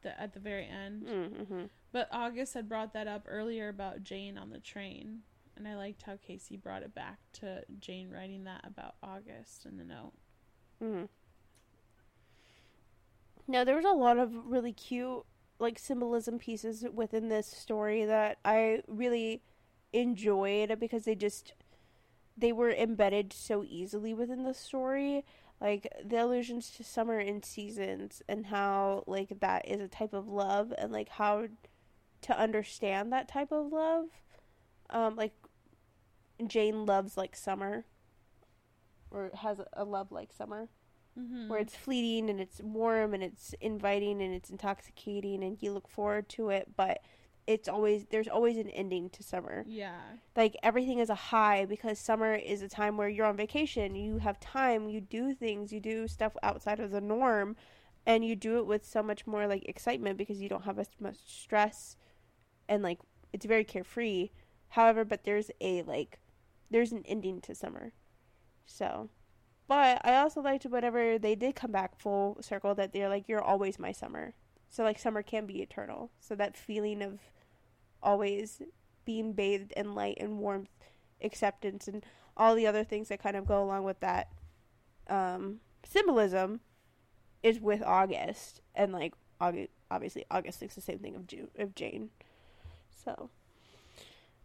[0.01, 1.03] the, at the very end.
[1.03, 1.63] mm-hmm.
[1.91, 5.19] But August had brought that up earlier about Jane on the train,
[5.57, 9.77] and I liked how Casey brought it back to Jane writing that about August in
[9.77, 10.13] the note.
[10.81, 11.05] Mm-hmm.
[13.47, 15.23] No, there was a lot of really cute
[15.59, 19.41] like symbolism pieces within this story that I really
[19.93, 21.53] enjoyed because they just
[22.37, 25.25] they were embedded so easily within the story.
[25.59, 30.27] Like the allusions to summer and seasons and how like that is a type of
[30.27, 31.47] love and like how
[32.21, 34.05] to understand that type of love.
[34.89, 35.33] Um like
[36.47, 37.85] Jane loves like summer
[39.11, 40.69] or has a love like summer
[41.19, 41.49] Mm-hmm.
[41.49, 45.89] where it's fleeting and it's warm and it's inviting and it's intoxicating and you look
[45.89, 47.01] forward to it but
[47.47, 49.63] it's always there's always an ending to summer.
[49.67, 49.99] Yeah,
[50.35, 53.95] like everything is a high because summer is a time where you're on vacation.
[53.95, 54.89] You have time.
[54.89, 55.71] You do things.
[55.71, 57.55] You do stuff outside of the norm.
[58.03, 60.89] And you do it with so much more like excitement because you don't have as
[60.99, 61.97] much stress.
[62.67, 62.99] And like
[63.31, 64.29] it's very carefree.
[64.69, 66.19] However but there's a like
[66.69, 67.93] there's an ending to summer.
[68.65, 69.09] So
[69.71, 73.41] but i also liked whenever they did come back full circle that they're like you're
[73.41, 74.33] always my summer
[74.71, 77.19] so like summer can be eternal so that feeling of
[78.01, 78.61] always
[79.05, 80.69] being bathed in light and warmth
[81.21, 82.03] acceptance and
[82.35, 84.29] all the other things that kind of go along with that
[85.07, 86.61] um, symbolism
[87.43, 91.75] is with August and like August obviously August thinks the same thing of June of
[91.75, 92.09] Jane.
[93.03, 93.29] So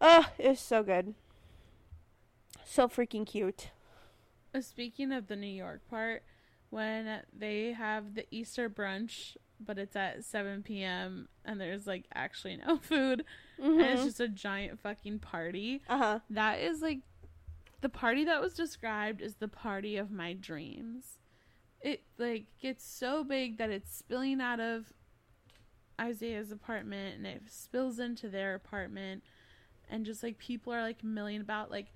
[0.00, 1.14] Oh, it was so good.
[2.64, 3.70] So freaking cute.
[4.54, 6.22] Uh, Speaking of the New York part,
[6.70, 11.28] when they have the Easter brunch, but it's at 7 p.m.
[11.44, 13.24] and there's like actually no food,
[13.58, 14.04] and it's Mhm.
[14.04, 15.82] just a giant fucking party.
[15.88, 16.20] Uh-huh.
[16.30, 17.00] That is like
[17.80, 21.18] the party that was described is the party of my dreams.
[21.80, 24.92] It like gets so big that it's spilling out of
[26.00, 29.22] Isaiah's apartment and it spills into their apartment
[29.88, 31.92] and just like people are like milling about like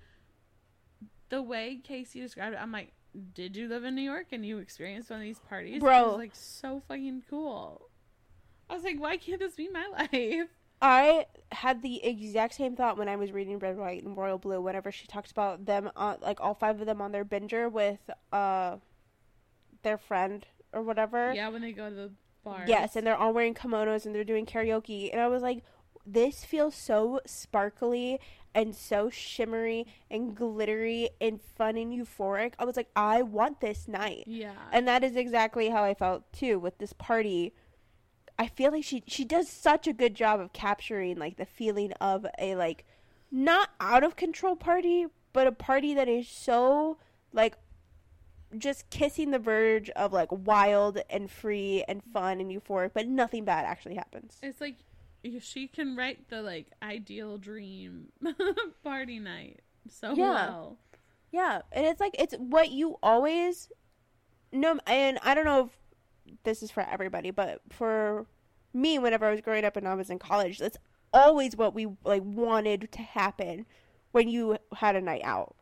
[1.29, 2.93] the way Casey described it, I'm like,
[3.33, 5.79] did you live in New York and you experienced one of these parties?
[5.79, 7.89] Bro, It was like so fucking cool.
[8.69, 10.47] I was like, why can't this be my life?
[10.81, 14.61] I had the exact same thought when I was reading Red, White, and Royal Blue.
[14.61, 17.99] Whenever she talks about them, on, like all five of them on their binger with
[18.31, 18.77] uh
[19.83, 21.33] their friend or whatever.
[21.35, 22.11] Yeah, when they go to the
[22.43, 22.63] bar.
[22.67, 25.63] Yes, and they're all wearing kimonos and they're doing karaoke, and I was like,
[26.05, 28.19] this feels so sparkly
[28.53, 32.53] and so shimmery and glittery and fun and euphoric.
[32.59, 34.25] I was like, I want this night.
[34.27, 34.53] Yeah.
[34.71, 37.53] And that is exactly how I felt too with this party.
[38.37, 41.93] I feel like she she does such a good job of capturing like the feeling
[41.93, 42.85] of a like
[43.31, 46.97] not out of control party, but a party that is so
[47.31, 47.55] like
[48.57, 53.45] just kissing the verge of like wild and free and fun and euphoric, but nothing
[53.45, 54.37] bad actually happens.
[54.41, 54.75] It's like
[55.39, 58.07] she can write the like ideal dream
[58.83, 60.33] party night so Yeah.
[60.33, 60.77] well.
[61.31, 63.71] Yeah, and it's like it's what you always
[64.51, 68.25] no and I don't know if this is for everybody, but for
[68.73, 70.77] me whenever I was growing up and I was in college, that's
[71.13, 73.65] always what we like wanted to happen
[74.11, 75.55] when you had a night out.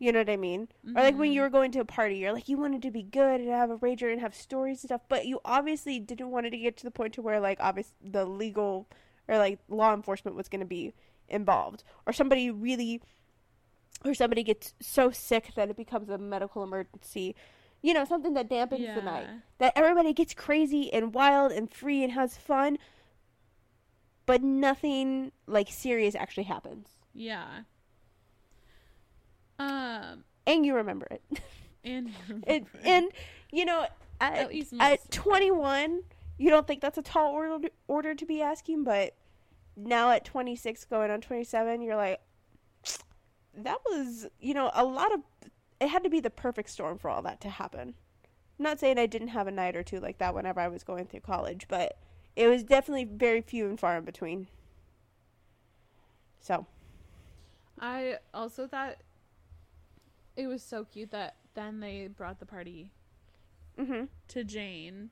[0.00, 0.68] You know what I mean?
[0.96, 1.44] Or like when you mm-hmm.
[1.44, 3.76] were going to a party, you're like you wanted to be good and have a
[3.76, 6.84] rager and have stories and stuff, but you obviously didn't want it to get to
[6.84, 8.88] the point to where like obviously the legal
[9.28, 10.94] or like law enforcement was going to be
[11.28, 13.02] involved or somebody really
[14.04, 17.36] or somebody gets so sick that it becomes a medical emergency.
[17.82, 19.26] You know, something that dampens the night.
[19.58, 22.78] That everybody gets crazy and wild and free and has fun,
[24.24, 26.88] but nothing like serious actually happens.
[27.12, 27.46] Yeah.
[29.60, 31.40] Um And you remember it.
[31.84, 32.10] and
[32.46, 33.10] it and
[33.52, 33.86] you know,
[34.20, 36.02] at, at 21,
[36.38, 39.14] you don't think that's a tall order, order to be asking, but
[39.76, 42.20] now at 26 going on 27, you're like
[43.54, 45.20] that was, you know, a lot of
[45.80, 47.94] it had to be the perfect storm for all that to happen.
[48.58, 50.84] I'm not saying I didn't have a night or two like that whenever I was
[50.84, 51.98] going through college, but
[52.36, 54.46] it was definitely very few and far in between.
[56.40, 56.66] So,
[57.78, 58.96] I also thought
[60.40, 62.90] it was so cute that then they brought the party
[63.78, 64.08] mhm.
[64.28, 65.10] to Jane.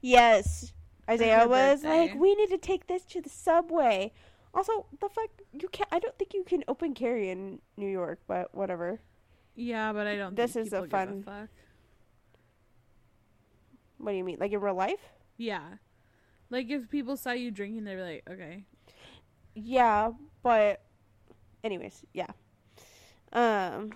[0.00, 0.72] Yes.
[1.08, 2.00] Isaiah was birthday.
[2.10, 4.12] like, we need to take this to the subway.
[4.52, 8.20] Also, the fuck, you can't, I don't think you can open carry in New York,
[8.26, 9.00] but whatever.
[9.54, 11.48] Yeah, but I don't This think is a fun- fuck.
[13.98, 14.38] What do you mean?
[14.38, 15.00] Like in real life?
[15.36, 15.62] Yeah.
[16.50, 18.64] Like if people saw you drinking they'd be like, Okay.
[19.54, 20.10] Yeah,
[20.42, 20.82] but
[21.64, 22.26] anyways, yeah.
[23.32, 23.92] Um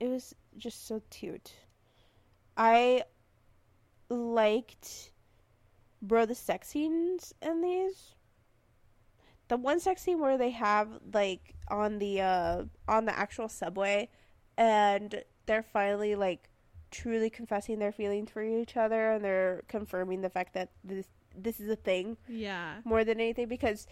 [0.00, 1.52] it was just so cute.
[2.56, 3.02] I
[4.08, 5.12] liked
[6.02, 8.14] bro the sex scenes in these.
[9.48, 14.08] The one sex scene where they have like on the uh on the actual subway
[14.56, 16.48] and they're finally like
[16.90, 21.06] truly confessing their feelings for each other and they're confirming the fact that this
[21.36, 22.76] this is a thing Yeah.
[22.84, 23.86] more than anything because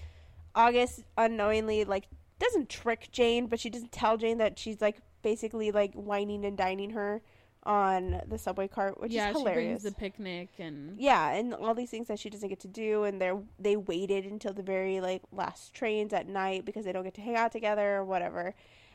[0.55, 5.73] August unknowingly like doesn't trick Jane, but she doesn't tell Jane that she's like basically
[5.73, 7.21] like whining and dining her
[7.65, 9.83] on the subway cart, which yeah, is she brings hilarious.
[9.83, 13.21] the picnic and yeah, and all these things that she doesn't get to do, and
[13.21, 17.15] they they waited until the very like last trains at night because they don't get
[17.15, 18.55] to hang out together or whatever,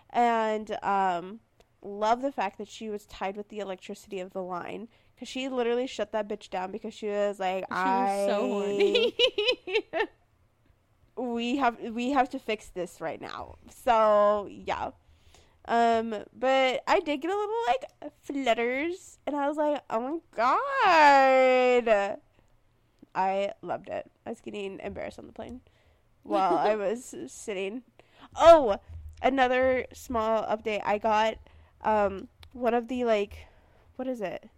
[0.09, 1.41] and um,
[1.81, 5.49] love the fact that she was tied with the electricity of the line because she
[5.49, 9.15] literally shut that bitch down because she was like, she I was so horny.
[11.17, 13.57] we have we have to fix this right now.
[13.83, 14.91] So yeah.
[15.65, 20.19] Um, but I did get a little like flutters, and I was like, "Oh my
[20.35, 22.17] god!"
[23.13, 24.09] I loved it.
[24.25, 25.61] I was getting embarrassed on the plane
[26.23, 27.83] while I was sitting.
[28.35, 28.77] Oh,
[29.21, 30.81] another small update.
[30.83, 31.35] I got
[31.83, 33.47] um one of the like,
[33.97, 34.49] what is it?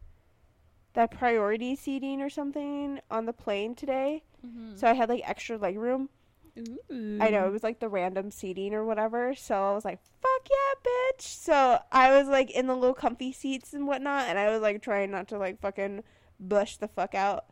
[0.94, 4.24] That priority seating or something on the plane today.
[4.46, 4.78] Mhm.
[4.80, 6.10] So I had like extra leg room.
[6.58, 7.18] Ooh.
[7.20, 9.34] I know it was like the random seating or whatever.
[9.36, 13.32] So I was like, "Fuck yeah, bitch!" So I was like in the little comfy
[13.32, 16.04] seats and whatnot, and I was like trying not to like fucking
[16.40, 17.46] blush the fuck out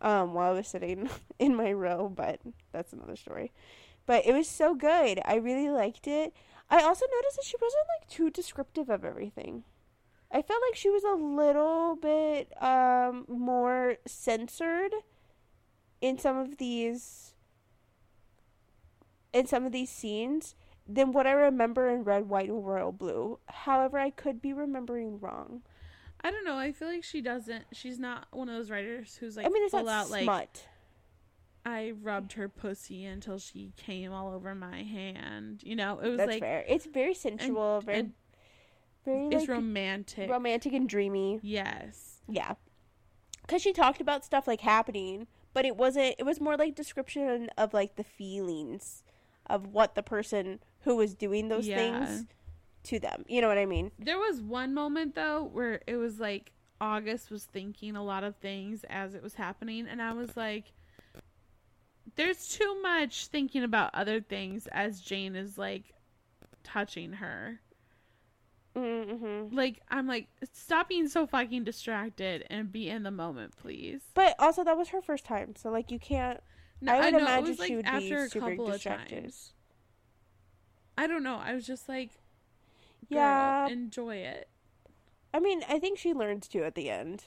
[0.00, 2.08] um, while I was sitting in my row.
[2.08, 2.40] But
[2.72, 3.52] that's another story.
[4.06, 5.20] But it was so good.
[5.24, 6.32] I really liked it.
[6.70, 9.64] I also noticed that she wasn't like too descriptive of everything.
[10.30, 14.92] I felt like she was a little bit um, more censored
[16.00, 17.34] in some of these
[19.32, 20.54] in some of these scenes
[20.86, 23.38] than what I remember in Red, White, and Royal Blue.
[23.46, 25.62] However, I could be remembering wrong.
[26.20, 26.56] I don't know.
[26.56, 27.64] I feel like she doesn't.
[27.72, 30.24] She's not one of those writers who's like I mean, it's full not out like
[30.24, 30.66] smut.
[31.64, 35.60] I rubbed her pussy until she came all over my hand.
[35.62, 36.64] You know, it was That's like fair.
[36.66, 38.12] It's very sensual, very, and
[39.04, 40.30] very it's like romantic.
[40.30, 41.40] romantic and dreamy.
[41.42, 42.14] yes.
[42.30, 42.54] Yeah,
[43.42, 46.16] because she talked about stuff like happening, but it wasn't.
[46.18, 49.02] It was more like description of like the feelings
[49.48, 51.76] of what the person who was doing those Yeah.
[51.76, 52.26] things
[52.84, 53.24] to them.
[53.28, 53.90] You know what I mean?
[53.98, 58.36] There was one moment though where it was like August was thinking a lot of
[58.36, 60.72] things as it was happening, and I was like,
[62.14, 65.94] "There's too much thinking about other things as Jane is like
[66.62, 67.60] touching her."
[68.76, 69.54] Mm-hmm.
[69.54, 74.02] Like I'm like, stop being so fucking distracted and be in the moment, please.
[74.14, 76.40] But also, that was her first time, so like you can't.
[76.80, 79.22] No, I would know, imagine was, like, she would after be super distracted.
[79.24, 79.52] times.
[80.96, 81.36] I don't know.
[81.42, 82.10] I was just like,
[83.08, 83.68] Yeah.
[83.68, 84.48] enjoy it.
[85.32, 87.24] I mean, I think she learns to at the end.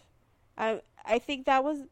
[0.58, 1.84] I I think that was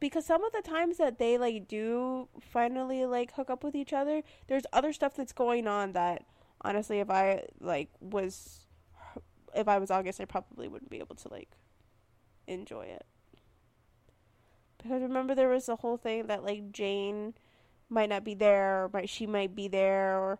[0.00, 3.92] because some of the times that they like do finally like hook up with each
[3.92, 6.24] other, there's other stuff that's going on that
[6.62, 8.66] honestly, if I like was
[9.54, 11.50] if I was August, I probably wouldn't be able to like
[12.46, 13.06] enjoy it.
[14.82, 17.34] Because remember there was the whole thing that like Jane
[17.88, 20.38] might not be there, or might she might be there, or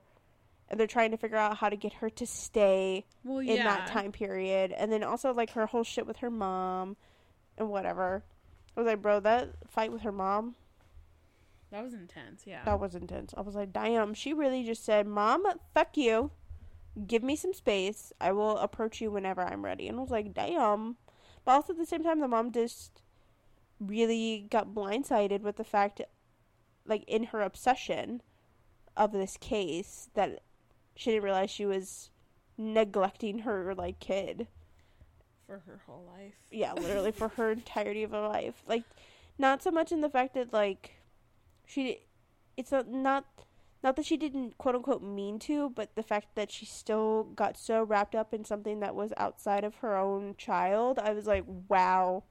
[0.68, 3.88] and they're trying to figure out how to get her to stay Well, in that
[3.88, 4.72] time period.
[4.72, 6.96] And then also like her whole shit with her mom
[7.58, 8.22] and whatever.
[8.76, 10.54] I was like, bro, that fight with her mom,
[11.72, 12.42] That was intense.
[12.46, 12.64] Yeah.
[12.64, 13.34] that was intense.
[13.36, 16.30] I was like, damn, she really just said, Mom, fuck you.
[17.06, 18.12] Give me some space.
[18.20, 19.88] I will approach you whenever I'm ready.
[19.88, 20.96] And I was like, damn.
[21.44, 23.02] But also at the same time, the mom just
[23.80, 26.00] really got blindsided with the fact,
[26.86, 28.22] like, in her obsession
[28.96, 30.42] of this case, that
[30.94, 32.10] she didn't realize she was
[32.58, 34.46] neglecting her, like, kid.
[35.46, 36.34] for her whole life.
[36.50, 38.62] yeah, literally for her entirety of her life.
[38.68, 38.84] Like,
[39.40, 40.92] not so much in the fact that like
[41.66, 42.00] she,
[42.56, 43.24] it's a, not
[43.82, 47.56] not that she didn't quote unquote mean to, but the fact that she still got
[47.56, 50.98] so wrapped up in something that was outside of her own child.
[50.98, 52.24] I was like, wow,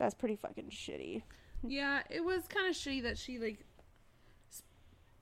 [0.00, 1.22] that's pretty fucking shitty.
[1.62, 3.58] Yeah, it was kind of shitty that she like.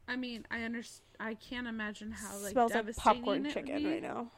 [0.07, 1.05] I mean, I understand.
[1.21, 4.31] I can't imagine how like Smells like popcorn chicken right now.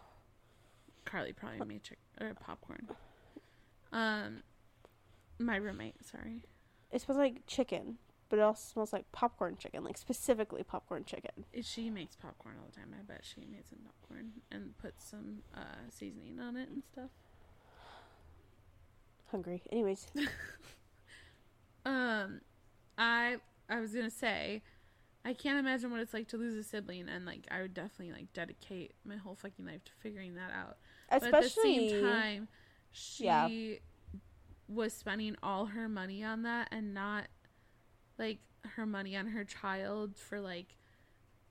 [1.05, 2.89] Carly probably made chicken or popcorn.
[3.93, 4.43] Um,
[5.39, 6.05] my roommate.
[6.05, 6.43] Sorry.
[6.91, 7.99] It smells like chicken,
[8.31, 11.45] but it also smells like popcorn chicken, like specifically popcorn chicken.
[11.63, 12.95] She makes popcorn all the time.
[12.99, 17.11] I bet she made some popcorn and put some uh, seasoning on it and stuff.
[19.31, 19.63] Hungry.
[19.71, 20.07] Anyways,
[21.85, 22.41] Um,
[22.99, 23.37] I
[23.69, 24.63] I was gonna say,
[25.25, 28.13] I can't imagine what it's like to lose a sibling, and like I would definitely
[28.13, 30.77] like dedicate my whole fucking life to figuring that out.
[31.11, 32.49] but at the especially same time,
[32.93, 33.49] she Yeah.
[34.69, 37.25] was spending all her money on that and not
[38.19, 38.39] like
[38.77, 40.77] her money on her child for like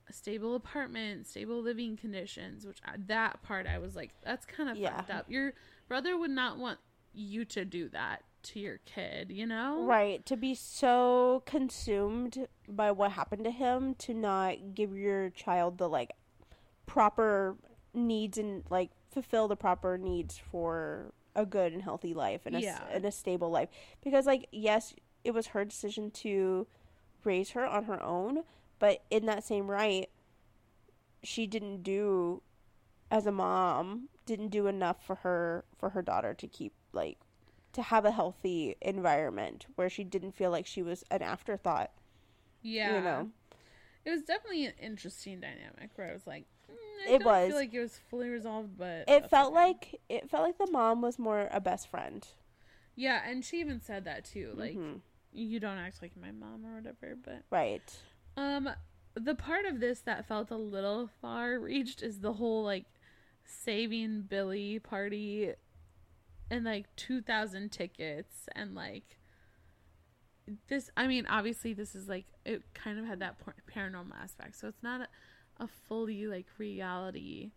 [0.08, 2.66] a stable apartment, stable living conditions.
[2.68, 4.92] Which I, that part I was like, that's kind of Yeah.
[4.92, 5.26] fucked up.
[5.30, 5.54] Your
[5.88, 6.80] brother would not want
[7.20, 9.84] you to do that to your kid, you know?
[9.84, 15.78] Right, to be so consumed by what happened to him to not give your child
[15.78, 16.12] the like
[16.86, 17.56] proper
[17.94, 22.62] needs and like fulfill the proper needs for a good and healthy life and a,
[22.62, 22.84] Yeah.
[22.92, 23.70] and a stable life.
[24.04, 24.94] Because like yes,
[25.24, 26.66] it was her decision to
[27.24, 28.44] raise her on her own,
[28.80, 30.10] but in that same right,
[31.24, 32.42] she didn't do
[33.12, 37.18] as a mom didn't do enough for her for her daughter to keep like
[37.74, 41.92] to have a healthy environment where she didn't feel like she was an afterthought.
[42.62, 42.96] Yeah.
[42.98, 43.30] You know.
[44.06, 46.76] It was definitely an interesting dynamic where I was like, mm,
[47.08, 47.48] I It was.
[47.50, 49.62] feel like it was fully resolved, but It felt okay.
[49.64, 52.28] like it felt like the mom was more a best friend.
[52.96, 55.02] yeah, and she even said that too, like Mhm.
[55.32, 57.16] you don't act like my mom or whatever.
[57.16, 58.02] But Right.
[58.36, 58.70] um,
[59.14, 62.86] the part of this that felt a little far reached is the whole like
[63.46, 65.54] saving Billy party
[66.50, 69.18] and like two thousand tickets and like
[70.68, 73.36] this I mean obviously this is like it kind of had that
[73.74, 74.60] paranormal aspect.
[74.60, 77.52] So it's not a, a fully like reality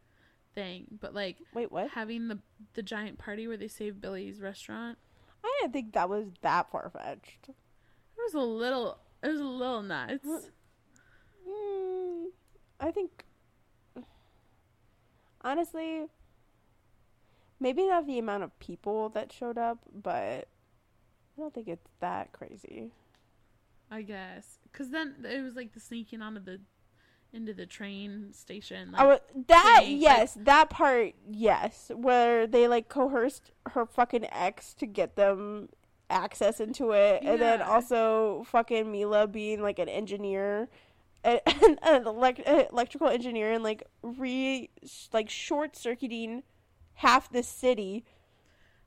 [0.54, 1.90] thing, but like Wait, what?
[1.90, 2.38] having the
[2.74, 4.98] the giant party where they saved Billy's restaurant.
[5.44, 7.48] I didn't think that was that far fetched.
[7.48, 7.54] It
[8.18, 10.26] was a little it was a little nuts.
[11.48, 12.26] Mm,
[12.80, 13.24] I think,
[15.42, 16.06] honestly,
[17.62, 20.48] maybe not the amount of people that showed up, but
[21.36, 22.90] I don't think it's that crazy.
[23.90, 26.60] I guess cuz then it was like the sneaking onto the
[27.32, 32.88] into the train station like wa- that thing, yes, that part yes, where they like
[32.88, 35.68] coerced her fucking ex to get them
[36.10, 40.68] access into it, and then also fucking Myla being like an engineer,
[41.24, 41.40] an,
[41.82, 44.68] an elect- electrical engineer, and like re
[45.12, 46.42] like short circuiting
[47.02, 48.04] half the city.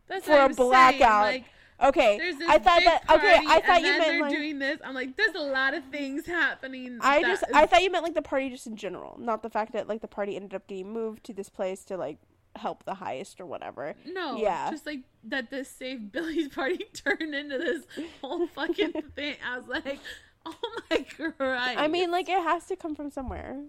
[0.07, 1.25] that's for a was saying, blackout.
[1.25, 1.45] Like
[1.81, 3.35] Okay, there's this I thought that okay.
[3.35, 4.79] party, I thought you meant like doing this.
[4.83, 6.99] I'm like, there's a lot of things happening.
[7.01, 9.49] I just is- I thought you meant like the party just in general, not the
[9.49, 12.17] fact that like the party ended up getting moved to this place to like
[12.55, 13.93] help the heist or whatever.
[14.05, 14.71] no, yeah.
[14.71, 15.49] just like that.
[15.49, 17.83] This Save Billy's party turned into this
[18.21, 19.35] whole fucking thing.
[19.45, 19.99] I was like,
[20.45, 20.55] oh
[20.89, 21.77] my god.
[21.77, 23.65] I mean, like it has to come from somewhere.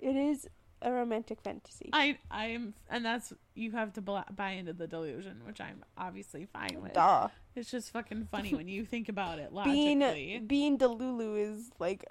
[0.00, 0.48] It is
[0.82, 1.90] a romantic fantasy.
[1.92, 6.80] I I'm and that's you have to buy into the delusion, which I'm obviously fine
[6.82, 6.94] with.
[6.94, 7.28] Duh.
[7.54, 9.94] It's just fucking funny when you think about it logically.
[9.96, 12.04] Being being Delulu is like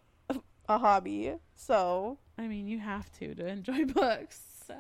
[0.69, 4.41] a hobby, so I mean, you have to to enjoy books.
[4.67, 4.75] So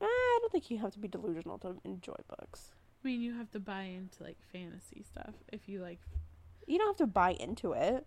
[0.00, 2.72] eh, I don't think you have to be delusional to enjoy books.
[3.02, 6.00] I mean, you have to buy into like fantasy stuff if you like.
[6.66, 8.06] You don't have to buy into it.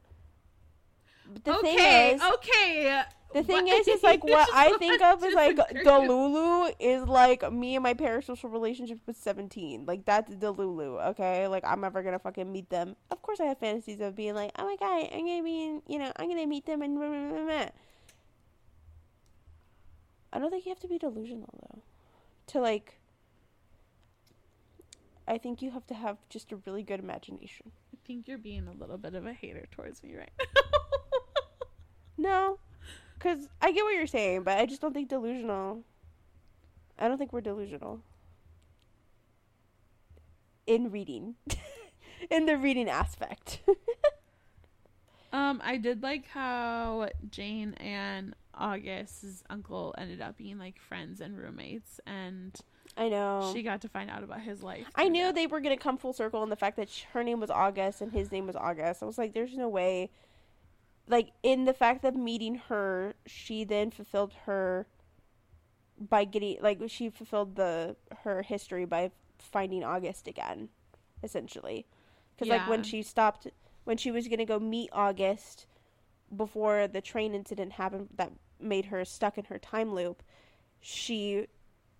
[1.44, 3.04] The okay, thing is, okay.
[3.34, 5.56] The thing Why- is, is like what I think of is like.
[5.58, 9.86] Delulu is like me and my parasocial relationship with seventeen.
[9.86, 11.48] Like that's Delulu, okay?
[11.48, 12.96] Like I'm never gonna fucking meet them.
[13.12, 15.82] Of course, I have fantasies of being like, oh my god, I'm gonna be, in,
[15.88, 16.98] you know, I'm gonna meet them and.
[16.98, 17.70] blah, blah, blah, blah.
[20.32, 21.82] I don't think you have to be delusional though,
[22.48, 22.96] to like.
[25.28, 27.72] I think you have to have just a really good imagination.
[27.94, 30.46] I think you're being a little bit of a hater towards me right now.
[32.20, 32.60] No,
[33.14, 35.84] because I get what you're saying, but I just don't think delusional.
[37.00, 38.02] I don't think we're delusional
[40.68, 41.36] in reading,
[42.30, 43.62] in the reading aspect.
[45.34, 51.38] um, I did like how Jane and August's uncle ended up being like friends and
[51.38, 52.54] roommates, and
[52.98, 53.50] I know.
[53.54, 54.88] she got to find out about his life.
[54.94, 55.36] I knew that.
[55.36, 58.12] they were gonna come full circle in the fact that her name was August and
[58.12, 59.02] his name was August.
[59.02, 60.10] I was like, there's no way.
[61.10, 64.86] Like in the fact of meeting her, she then fulfilled her
[66.00, 70.70] by getting like she fulfilled the her history by finding August again,
[71.24, 71.88] essentially.
[72.36, 73.48] Because like when she stopped,
[73.86, 75.66] when she was gonna go meet August
[76.36, 80.22] before the train incident happened that made her stuck in her time loop,
[80.80, 81.48] she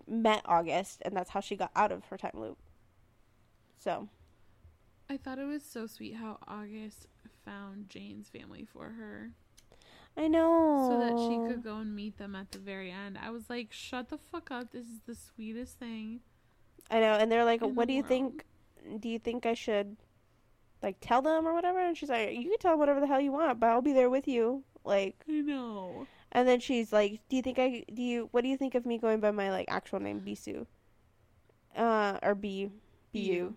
[0.06, 2.58] met August, and that's how she got out of her time loop.
[3.76, 4.08] So
[5.10, 7.08] I thought it was so sweet how August
[7.50, 9.30] found Jane's family for her
[10.16, 10.88] I know.
[10.88, 13.18] so that she could go and meet them at the very end.
[13.20, 14.72] I was like, shut the fuck up.
[14.72, 16.20] This is the sweetest thing.
[16.90, 18.44] I know, and they're like, "What the do you world." think?
[18.98, 19.96] Do you think I should
[20.82, 23.20] like tell them or whatever?" And she's like, "You can tell them whatever the hell
[23.20, 26.06] you want, but I'll be there with you." Like, I know.
[26.32, 27.84] and then she's like, "Do you think I?
[27.94, 28.28] Do you?
[28.32, 30.66] What do you think of me going by my like actual name, Bisu?
[31.76, 32.70] Uh, or B,
[33.12, 33.54] Bu?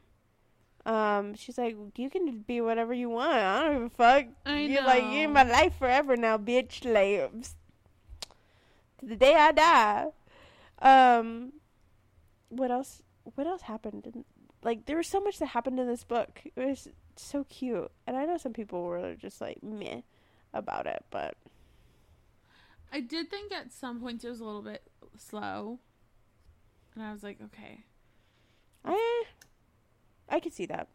[0.86, 3.34] Um, she's like, "You can be whatever you want.
[3.34, 4.26] I don't give a fuck.
[4.46, 6.82] I You're like you're in my life forever now, bitch.
[6.82, 7.56] Slaves
[9.00, 10.08] to the day I die."
[10.80, 11.54] Um,
[12.50, 13.02] what else?
[13.36, 14.08] What else happened?
[14.14, 14.26] In,
[14.62, 16.42] like there was so much that happened in this book.
[16.44, 20.02] It was so cute, and I know some people were just like meh
[20.54, 21.36] about it, but
[22.94, 24.84] I did think at some points it was a little bit
[25.18, 25.80] slow.
[26.94, 27.86] And I was like, okay.
[28.86, 29.24] I
[30.34, 30.88] I can see that.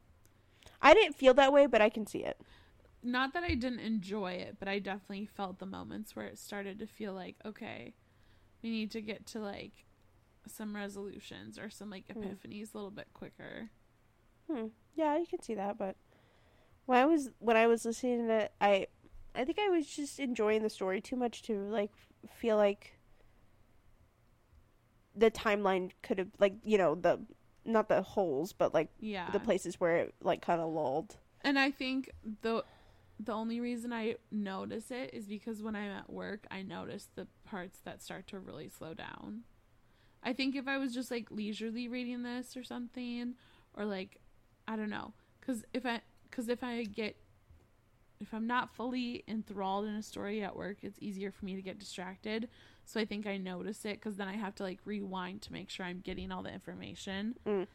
[0.83, 2.41] I didn't feel that way, but I can see it.
[3.05, 6.81] Not that I didn't enjoy it, but I definitely felt the moments where it started
[6.81, 7.95] to feel like, okay,
[8.63, 9.87] we need to get to like
[10.47, 12.21] some resolutions or some like Hmm.
[12.21, 13.71] epiphanies a little bit quicker.
[14.51, 14.67] Hmm.
[14.97, 15.95] Yeah, you can see that, but
[16.87, 18.89] when I was when I was listening to it, I
[19.37, 21.93] I think I was just enjoying the story too much to like
[22.35, 22.99] feel like
[25.15, 27.21] the timeline could have like you know the
[27.69, 29.31] not the holes but like Yeah.
[29.33, 31.17] the places where it like kind of lulled.
[31.43, 32.11] And I think
[32.43, 32.65] the
[33.21, 37.27] the only reason I notice it is because when I'm at work, I notice the
[37.45, 39.43] parts that start to really slow down.
[40.23, 43.35] I think if I was just like leisurely reading this or something,
[43.75, 44.19] or like
[44.67, 46.01] I don't know, because if I
[46.31, 47.17] because if I get
[48.21, 51.63] if I'm not fully enthralled in a story at work, it's easier for me to
[51.63, 52.49] get distracted.
[52.89, 55.69] So I think I notice it because then I have to like rewind to make
[55.69, 57.35] sure I'm getting all the information.
[57.47, 57.67] Mm.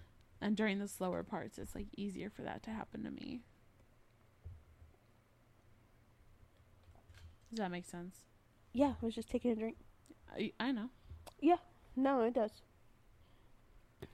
[0.41, 3.41] And during the slower parts, it's like easier for that to happen to me.
[7.51, 8.15] Does that make sense?
[8.73, 9.77] Yeah, I was just taking a drink.
[10.35, 10.89] I, I know.
[11.39, 11.57] Yeah,
[11.95, 12.63] no, it does.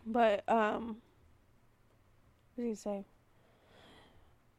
[0.05, 0.97] But um
[2.55, 3.05] what was you say?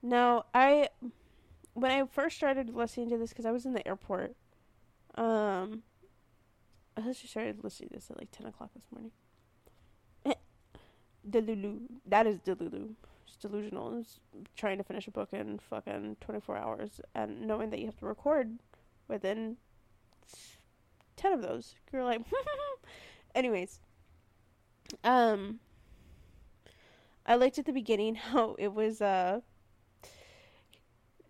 [0.02, 0.88] No, I
[1.74, 4.34] when I first started listening to this because I was in the airport.
[5.16, 5.82] Um,
[6.96, 9.12] I actually started listening to this at like ten o'clock this morning.
[11.28, 12.94] Delulu, that is Delulu.
[13.26, 13.98] It's delusional.
[14.00, 14.20] It's
[14.56, 17.98] trying to finish a book in fucking twenty four hours and knowing that you have
[17.98, 18.58] to record
[19.08, 19.56] within
[21.16, 21.74] ten of those.
[21.92, 22.22] You're like,
[23.34, 23.80] anyways.
[25.04, 25.60] Um,
[27.24, 29.40] I liked at the beginning how it was uh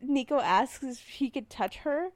[0.02, 2.10] Niko asks if he could touch her.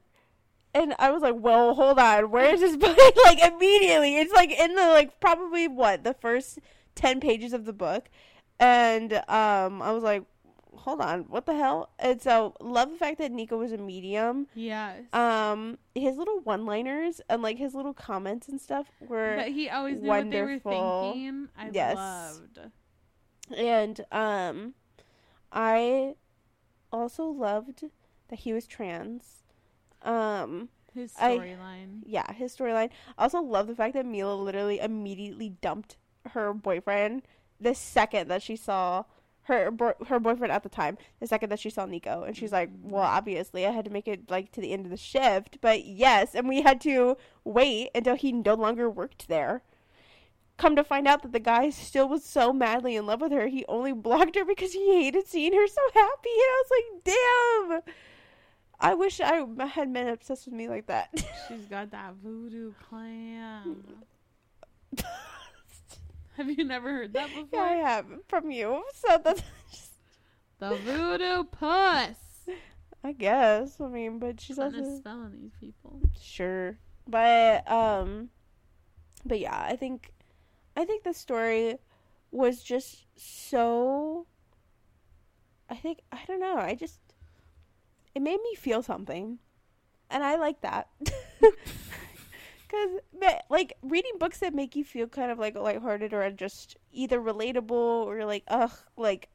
[0.75, 2.29] And I was like, well, hold on.
[2.29, 2.97] Where is this book?
[3.25, 4.17] like, immediately.
[4.17, 6.59] It's like in the, like, probably what, the first
[6.95, 8.09] 10 pages of the book.
[8.59, 10.23] And um, I was like,
[10.75, 11.21] hold on.
[11.29, 11.89] What the hell?
[11.97, 14.47] And so, love the fact that Niko was a medium.
[14.53, 15.01] Yes.
[15.13, 19.37] Um, his little one liners and, like, his little comments and stuff were.
[19.37, 20.71] but he always knew wonderful.
[20.71, 21.49] what they were thinking.
[21.57, 21.95] I Yes.
[21.95, 22.59] loved.
[23.55, 24.73] And um
[25.51, 26.15] I
[26.91, 27.83] also loved
[28.29, 29.43] that he was trans.
[30.05, 32.01] Um His storyline.
[32.05, 32.89] yeah, his storyline.
[33.17, 35.97] I also love the fact that Myla literally immediately dumped
[36.31, 37.23] her boyfriend
[37.59, 39.03] the second that she saw
[39.43, 42.51] her bo- her boyfriend at the time, the second that she saw Niko, and she's
[42.51, 45.59] like, "Well, obviously, I had to make it like to the end of the shift,
[45.61, 49.61] but yes, and we had to wait until he no longer worked there."
[50.57, 53.47] Come to find out that the guy still was so madly in love with her,
[53.47, 56.29] he only blocked her because he hated seeing her so happy.
[56.29, 57.93] And I was like, "Damn."
[58.79, 61.09] I wish I had men obsessed with me like that.
[61.47, 63.83] She's got that voodoo clam.
[66.37, 67.47] Have you never heard that before?
[67.53, 68.83] Yeah, I have from you.
[68.93, 69.91] So that's just,
[70.59, 72.17] The voodoo puss.
[73.03, 73.79] I guess.
[73.79, 76.01] I mean, but she's Fun also spelling these people.
[76.19, 76.77] sure.
[77.07, 78.29] But um,
[79.25, 80.11] but yeah, I think
[80.75, 81.77] I think the story
[82.31, 84.25] was just so.
[85.69, 86.57] I think I don't know.
[86.57, 86.99] I just
[88.15, 89.39] it made me feel something,
[90.09, 90.89] and I like that.
[92.67, 92.99] Because,
[93.49, 97.71] like, reading books that make you feel kind of like lighthearted or just either relatable
[97.71, 99.29] or like, ugh, like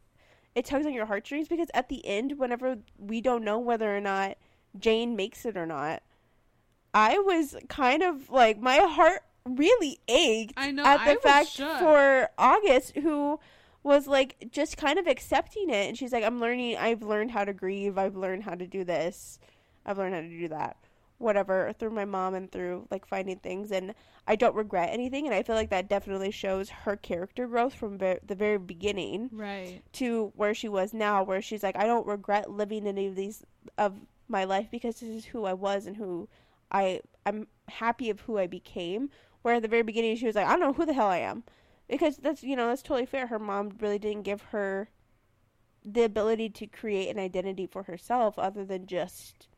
[0.54, 1.48] it tugs on your heartstrings.
[1.48, 4.36] Because at the end, whenever we don't know whether or not
[4.78, 6.02] Jane makes it or not,
[6.92, 10.84] I was kind of like, my heart really ached know.
[10.84, 11.78] at the fact shook.
[11.78, 13.38] for August, who
[13.82, 15.88] was like just kind of accepting it.
[15.88, 18.84] And she's like, I'm learning, I've learned how to grieve, I've learned how to do
[18.84, 19.38] this,
[19.86, 20.76] I've learned how to do that.
[21.18, 23.70] Whatever, through my mom and through like finding things.
[23.72, 23.94] And
[24.26, 25.26] I don't regret anything.
[25.26, 29.82] And I feel like that definitely shows her character growth from the very beginning Right.
[29.94, 33.44] to where she was now, where she's like, I don't regret living any of these
[33.76, 33.96] of
[34.28, 36.26] my life because this is who I was and who
[36.72, 39.10] I I'm happy of who I became.
[39.42, 41.18] Where at the very beginning she was like, I don't know who the hell I
[41.18, 41.42] am,
[41.90, 43.26] because that's you know that's totally fair.
[43.26, 44.88] Her mom really didn't give her
[45.84, 49.48] the ability to create an identity for herself other than just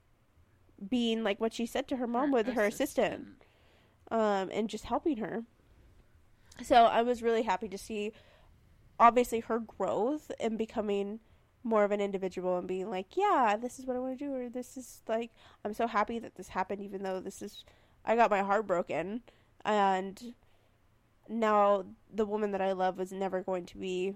[0.89, 3.27] being like what she said to her mom with her assistant
[4.11, 5.45] um, and just helping her.
[6.63, 8.13] So I was really happy to see,
[8.99, 11.21] obviously, her growth and becoming
[11.65, 14.35] more of an individual and being like, yeah, this is what I want to do,
[14.35, 15.31] or this is like,
[15.65, 17.65] I'm so happy that this happened, even though this is,
[18.05, 19.23] I got my heart broken,
[19.65, 20.35] and
[21.33, 24.15] now the woman that I love is never going to be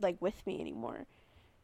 [0.00, 1.06] like with me anymore.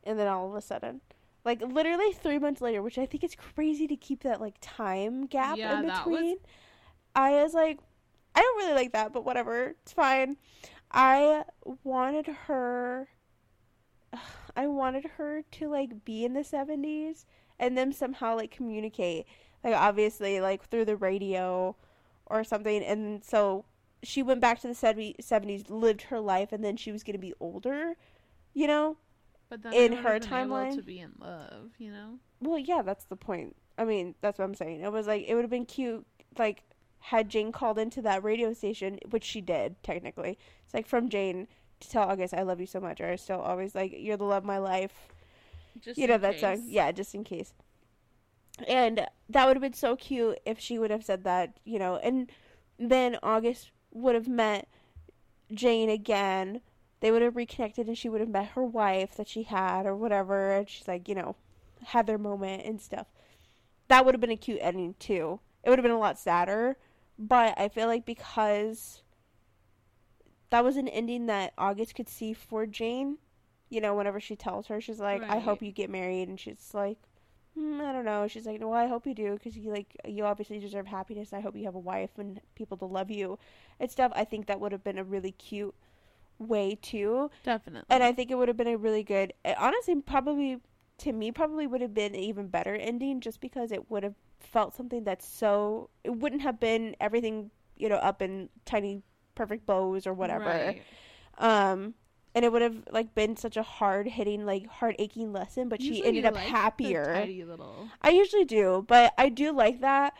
[0.04, 1.00] And then all of a sudden,
[1.44, 5.26] like literally three months later, which I think is crazy to keep that like time
[5.26, 6.36] gap Yeah, in that was- between.
[7.14, 7.78] I was like,
[8.34, 10.36] I don't really like that, but whatever, it's fine.
[10.90, 11.44] I
[11.82, 13.08] wanted her.
[14.56, 17.26] I wanted her to like be in the seventies
[17.58, 19.26] and then somehow like communicate,
[19.64, 21.74] like obviously like through the radio
[22.26, 22.82] or something.
[22.84, 23.64] And so
[24.02, 27.18] she went back to the 70, seventies, lived her life, and then she was gonna
[27.18, 27.96] be older,
[28.54, 28.96] you know.
[29.48, 32.18] But then in her would've been able timeline- to be in love, you know.
[32.40, 33.56] Well, yeah, that's the point.
[33.76, 34.80] I mean, that's what I'm saying.
[34.82, 36.06] It was like it would have been cute,
[36.38, 36.62] like
[37.00, 40.36] had Jane called into that radio station, which she did technically.
[40.64, 41.48] It's like from Jane
[41.80, 44.24] to tell August, "I love you so much," or I still always like, "You're the
[44.24, 45.08] love of my life."
[45.80, 47.54] Just you know that song, yeah, just in case.
[48.66, 51.96] And that would have been so cute if she would have said that, you know,
[51.96, 52.30] and
[52.78, 54.68] then August would have met
[55.52, 56.60] Jane again.
[57.00, 59.94] They would have reconnected, and she would have met her wife that she had, or
[59.94, 60.52] whatever.
[60.52, 61.36] And she's like, you know,
[61.84, 63.06] had their moment and stuff.
[63.88, 65.40] That would have been a cute ending too.
[65.62, 66.76] It would have been a lot sadder,
[67.18, 69.02] but I feel like because
[70.50, 73.18] that was an ending that August could see for Jane.
[73.70, 76.70] You know, whenever she tells her, she's like, "I hope you get married," and she's
[76.72, 76.98] like,
[77.58, 80.24] mm, "I don't know." She's like, "Well, I hope you do, because you like you
[80.24, 81.32] obviously deserve happiness.
[81.32, 83.38] I hope you have a wife and people to love you
[83.80, 85.74] and stuff." I think that would have been a really cute
[86.38, 87.86] way too, Definitely.
[87.90, 89.32] and I think it would have been a really good.
[89.44, 90.60] eh, Honestly, probably
[90.98, 94.14] to me, probably would have been an even better ending, just because it would have
[94.40, 95.90] felt something that's so.
[96.04, 99.02] It wouldn't have been everything you know up in tiny
[99.34, 100.82] perfect bows or whatever Right.
[101.38, 101.94] um
[102.38, 105.82] and it would have like been such a hard hitting like heart aching lesson but
[105.82, 107.26] she ended up like happier.
[107.44, 107.88] little.
[108.00, 110.14] i usually do but i do like that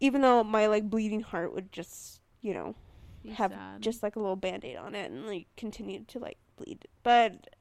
[0.00, 2.74] even though my like bleeding heart would just you know
[3.22, 3.82] Be have sad.
[3.82, 6.88] just like a little band-aid on it and like continue to like bleed.
[7.04, 7.54] But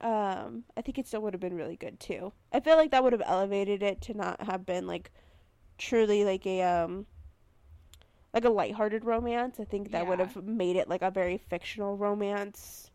[0.00, 2.32] um i think it still would have been really good too.
[2.50, 5.10] I feel like that would have elevated it to not have been like
[5.76, 7.04] truly like a um
[8.32, 9.60] like a lighthearted romance.
[9.60, 12.90] I think that would have made it like a very fictional romance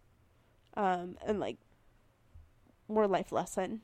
[0.77, 1.57] um and like
[2.87, 3.81] more life lesson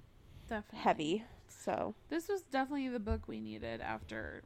[0.48, 4.44] definitely heavy so This was definitely the book we needed after.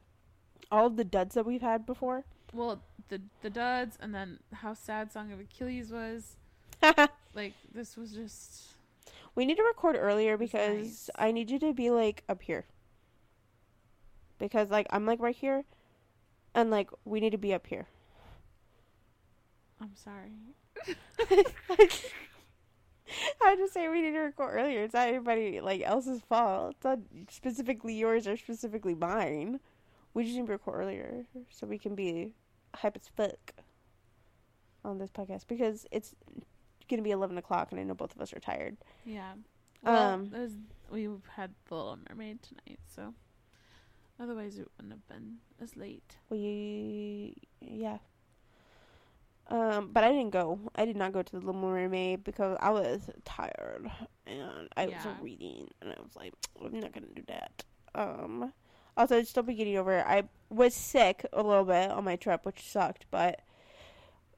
[0.72, 4.74] all of the duds that we've had before Well, the the duds, and then how
[4.74, 6.36] sad Song of Achilles was.
[7.34, 8.74] Like this was just.
[9.34, 11.10] We need to record earlier because nice.
[11.16, 12.64] I need you to be like up here.
[14.38, 15.64] Because like I'm like right here
[16.54, 17.86] and like we need to be up here.
[19.80, 20.32] I'm sorry.
[23.42, 24.82] I just say we need to record earlier.
[24.84, 26.74] It's not anybody like else's fault.
[26.76, 26.98] It's not
[27.30, 29.60] specifically yours or specifically mine.
[30.14, 32.32] We just need to record earlier so we can be
[32.74, 33.52] hype as fuck
[34.84, 36.14] on this podcast because it's
[36.88, 38.76] gonna be eleven o'clock and I know both of us are tired.
[39.04, 39.34] Yeah.
[39.82, 40.52] Well, Um, it was,
[40.90, 43.14] we had the Little Mermaid tonight, so
[44.18, 46.16] otherwise it wouldn't have been as late.
[46.30, 47.98] We yeah.
[49.50, 50.58] Um, but I didn't go.
[50.74, 53.90] I did not go to the Little Mermaid because I was tired
[54.26, 57.64] and I was reading, and I was like, I'm not gonna do that.
[57.94, 58.52] Um,
[58.96, 59.98] also, it's still beginning over.
[59.98, 60.06] It.
[60.06, 63.40] I was sick a little bit on my trip, which sucked, but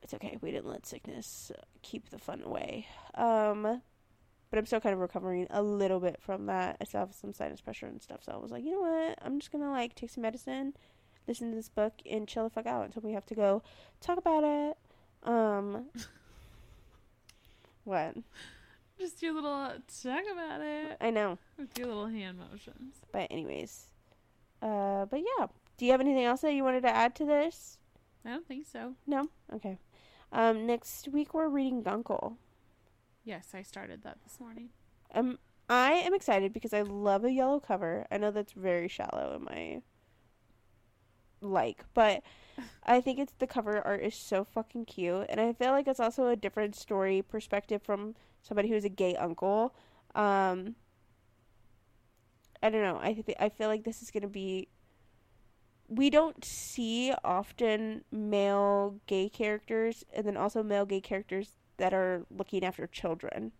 [0.02, 0.38] it's okay.
[0.40, 1.50] We didn't let sickness
[1.82, 2.86] keep the fun away.
[3.14, 3.82] Um,
[4.50, 6.76] but I'm still kind of recovering a little bit from that.
[6.80, 9.18] I still have some sinus pressure and stuff, so I was like, you know what?
[9.22, 10.74] I'm just gonna like take some medicine,
[11.26, 13.62] listen to this book, and chill the fuck out until we have to go
[14.00, 14.76] talk about it.
[15.22, 15.86] Um,
[17.84, 18.16] what?
[18.98, 22.96] Just your little talk about it I know, with your little hand motions.
[23.12, 23.86] but anyways,
[24.62, 25.46] uh, but yeah.
[25.78, 27.78] Do you have anything else that you wanted to add to this?
[28.24, 28.94] I don't think so.
[29.06, 29.28] No.
[29.54, 29.78] Okay.
[30.32, 32.36] Um, next week we're reading Guncle.
[33.24, 34.68] Yes, I started that this morning.
[35.14, 35.38] Um,
[35.70, 38.06] I am excited because I love a yellow cover.
[38.10, 39.82] I know that's very shallow in my
[41.40, 42.22] like, but
[42.84, 46.00] I think it's the cover art is so fucking cute, and I feel like it's
[46.00, 49.74] also a different story perspective from somebody who's a gay uncle.
[50.14, 50.74] Um,
[52.62, 52.98] I don't know.
[53.02, 54.68] I th- I feel like this is gonna be.
[55.88, 62.26] We don't see often male gay characters, and then also male gay characters that are
[62.30, 63.52] looking after children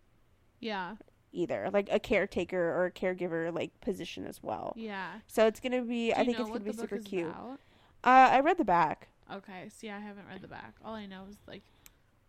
[0.60, 0.96] Yeah.
[1.32, 4.74] either, like a caretaker or a caregiver like position as well.
[4.76, 5.20] Yeah.
[5.26, 6.08] So it's gonna be.
[6.10, 7.28] Do I think it's gonna be super cute.
[7.30, 7.58] about?
[8.04, 9.08] Uh, I read the back.
[9.32, 9.68] Okay.
[9.68, 10.74] See, I haven't read the back.
[10.84, 11.62] All I know is like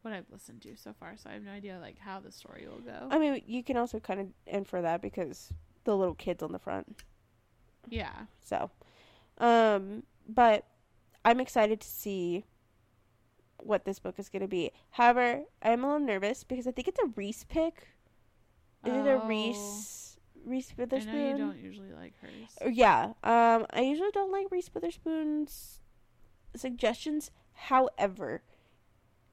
[0.02, 2.68] what I've listened to so far, so I have no idea like how the story
[2.70, 3.08] will go.
[3.10, 5.54] I mean, you can also kind of infer that because
[5.84, 7.04] the little kids on the front.
[7.90, 8.12] yeah.
[8.42, 8.70] So,
[9.38, 10.66] um, but
[11.24, 12.46] I'm excited to see
[13.58, 14.72] what this book is gonna be.
[14.92, 17.88] However, I'm a little nervous because I think it's a Reese pick.
[18.86, 19.28] Is it a Oh.
[20.46, 21.14] Reese Reese I Witherspoon?
[21.14, 22.32] know you don't usually like hers.
[22.66, 23.14] Uh, Yeah.
[23.24, 25.80] Um, I usually don't like Reese Witherspoon's
[26.56, 27.32] suggestions.
[27.54, 28.42] However,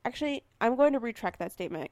[0.05, 1.91] actually, I'm going to retract that statement.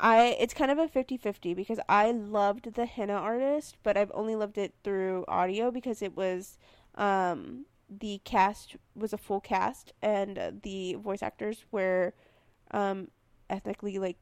[0.00, 4.36] I it's kind of a 50-50 because I loved the henna artist, but I've only
[4.36, 6.56] loved it through audio because it was
[6.94, 12.12] um the cast was a full cast and the voice actors were
[12.70, 13.08] um
[13.50, 14.18] ethnically like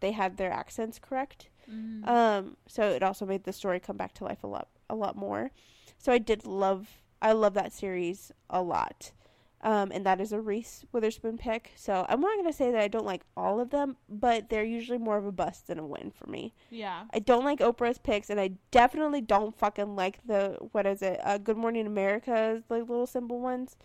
[0.00, 1.48] they had their accents correct.
[1.70, 2.08] Mm.
[2.08, 5.16] Um, so it also made the story come back to life a lot, a lot
[5.16, 5.50] more.
[5.98, 6.88] So I did love,
[7.20, 9.12] I love that series a lot.
[9.60, 11.72] Um, and that is a Reese Witherspoon pick.
[11.74, 14.98] So I'm not gonna say that I don't like all of them, but they're usually
[14.98, 16.54] more of a bust than a win for me.
[16.70, 17.04] yeah.
[17.12, 21.20] I don't like Oprah's picks, and I definitely don't fucking like the what is it?
[21.24, 23.76] Uh, Good Morning America's like little symbol ones.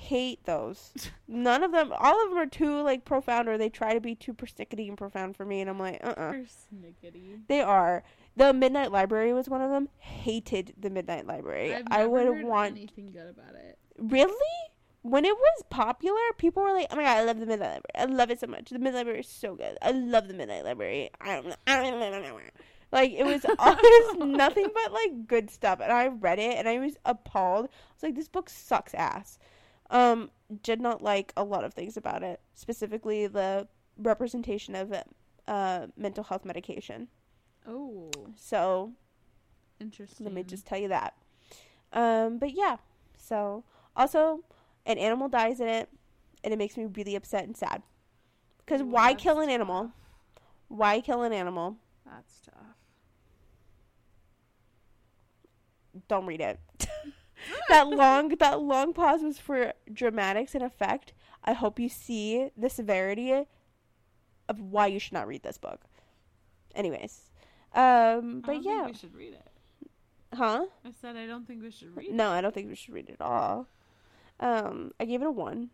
[0.00, 0.92] Hate those.
[1.28, 1.92] None of them.
[1.96, 4.96] All of them are too like profound, or they try to be too persnickety and
[4.96, 7.46] profound for me, and I'm like, uh, uh Persnickety.
[7.48, 8.02] they are.
[8.36, 9.88] The Midnight Library was one of them.
[9.98, 11.76] Hated the Midnight Library.
[11.90, 13.78] I would want anything good about it.
[13.98, 14.34] Really?
[15.02, 17.94] When it was popular, people were like, "Oh my god, I love the Midnight Library.
[17.94, 18.70] I love it so much.
[18.70, 19.76] The Midnight Library is so good.
[19.82, 22.38] I love the Midnight Library." I don't know.
[22.92, 26.78] Like it was always nothing but like good stuff, and I read it and I
[26.78, 27.66] was appalled.
[27.66, 29.38] I was like, "This book sucks ass."
[29.90, 30.30] Um,
[30.62, 33.66] did not like a lot of things about it, specifically the
[33.98, 34.92] representation of
[35.48, 37.08] uh mental health medication.
[37.66, 38.92] Oh, So
[39.80, 40.24] interesting.
[40.24, 41.14] let me just tell you that.
[41.92, 42.76] Um, but yeah.
[43.18, 43.64] So
[43.96, 44.40] also,
[44.86, 45.88] an animal dies in it,
[46.44, 47.82] and it makes me really upset and sad.
[48.58, 49.90] Because why kill an animal?
[50.68, 51.76] Why kill an animal?
[52.06, 52.54] That's tough.
[56.08, 56.60] Don't read it.
[57.68, 61.12] that long that long pause was for dramatics and effect.
[61.44, 63.32] I hope you see the severity
[64.48, 65.80] of why you should not read this book.
[66.74, 67.30] Anyways,
[67.74, 69.46] um, I but don't yeah, think we should read it.
[70.34, 70.66] huh?
[70.84, 73.08] I said I don't think we should read No, I don't think we should read
[73.08, 73.66] it at all.
[74.38, 75.70] Um, I gave it a one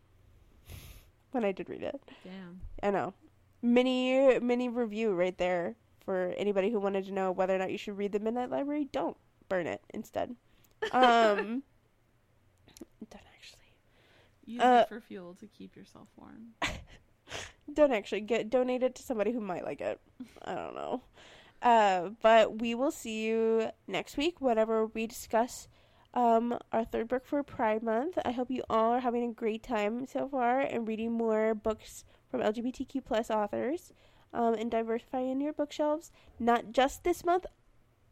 [1.33, 1.95] when I did read it.
[1.95, 2.03] it.
[2.25, 2.61] Damn.
[2.83, 3.15] I know.
[3.63, 7.79] Mini mini review right there for anybody who wanted to know whether or not you
[7.79, 8.89] should read the Midnight Library.
[8.93, 9.17] Don't
[9.49, 10.37] burn it instead.
[10.93, 11.63] Um,
[13.11, 13.75] don't actually.
[14.45, 16.55] Use Uh, it for fuel to keep yourself warm.
[17.73, 20.01] Don't actually get donate it to somebody who might like it.
[20.45, 21.03] I don't know.
[21.61, 25.67] Uh, but we will see you next week whenever we discuss
[26.15, 28.19] um, our third book for Pride Month.
[28.25, 32.05] I hope you all are having a great time so far and reading more books
[32.31, 33.93] from LGBTQ plus authors
[34.33, 37.47] um, and diversifying your bookshelves, not just this month,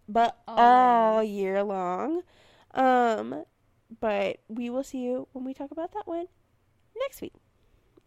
[0.09, 1.31] but all Always.
[1.31, 2.23] year long.
[2.75, 3.45] Um,
[4.01, 6.27] but we will see you when we talk about that one
[6.99, 7.33] next week.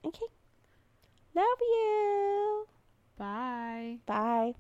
[0.06, 0.26] Okay.
[1.34, 2.68] Love you.
[3.18, 3.98] Bye.
[4.06, 4.54] Bye.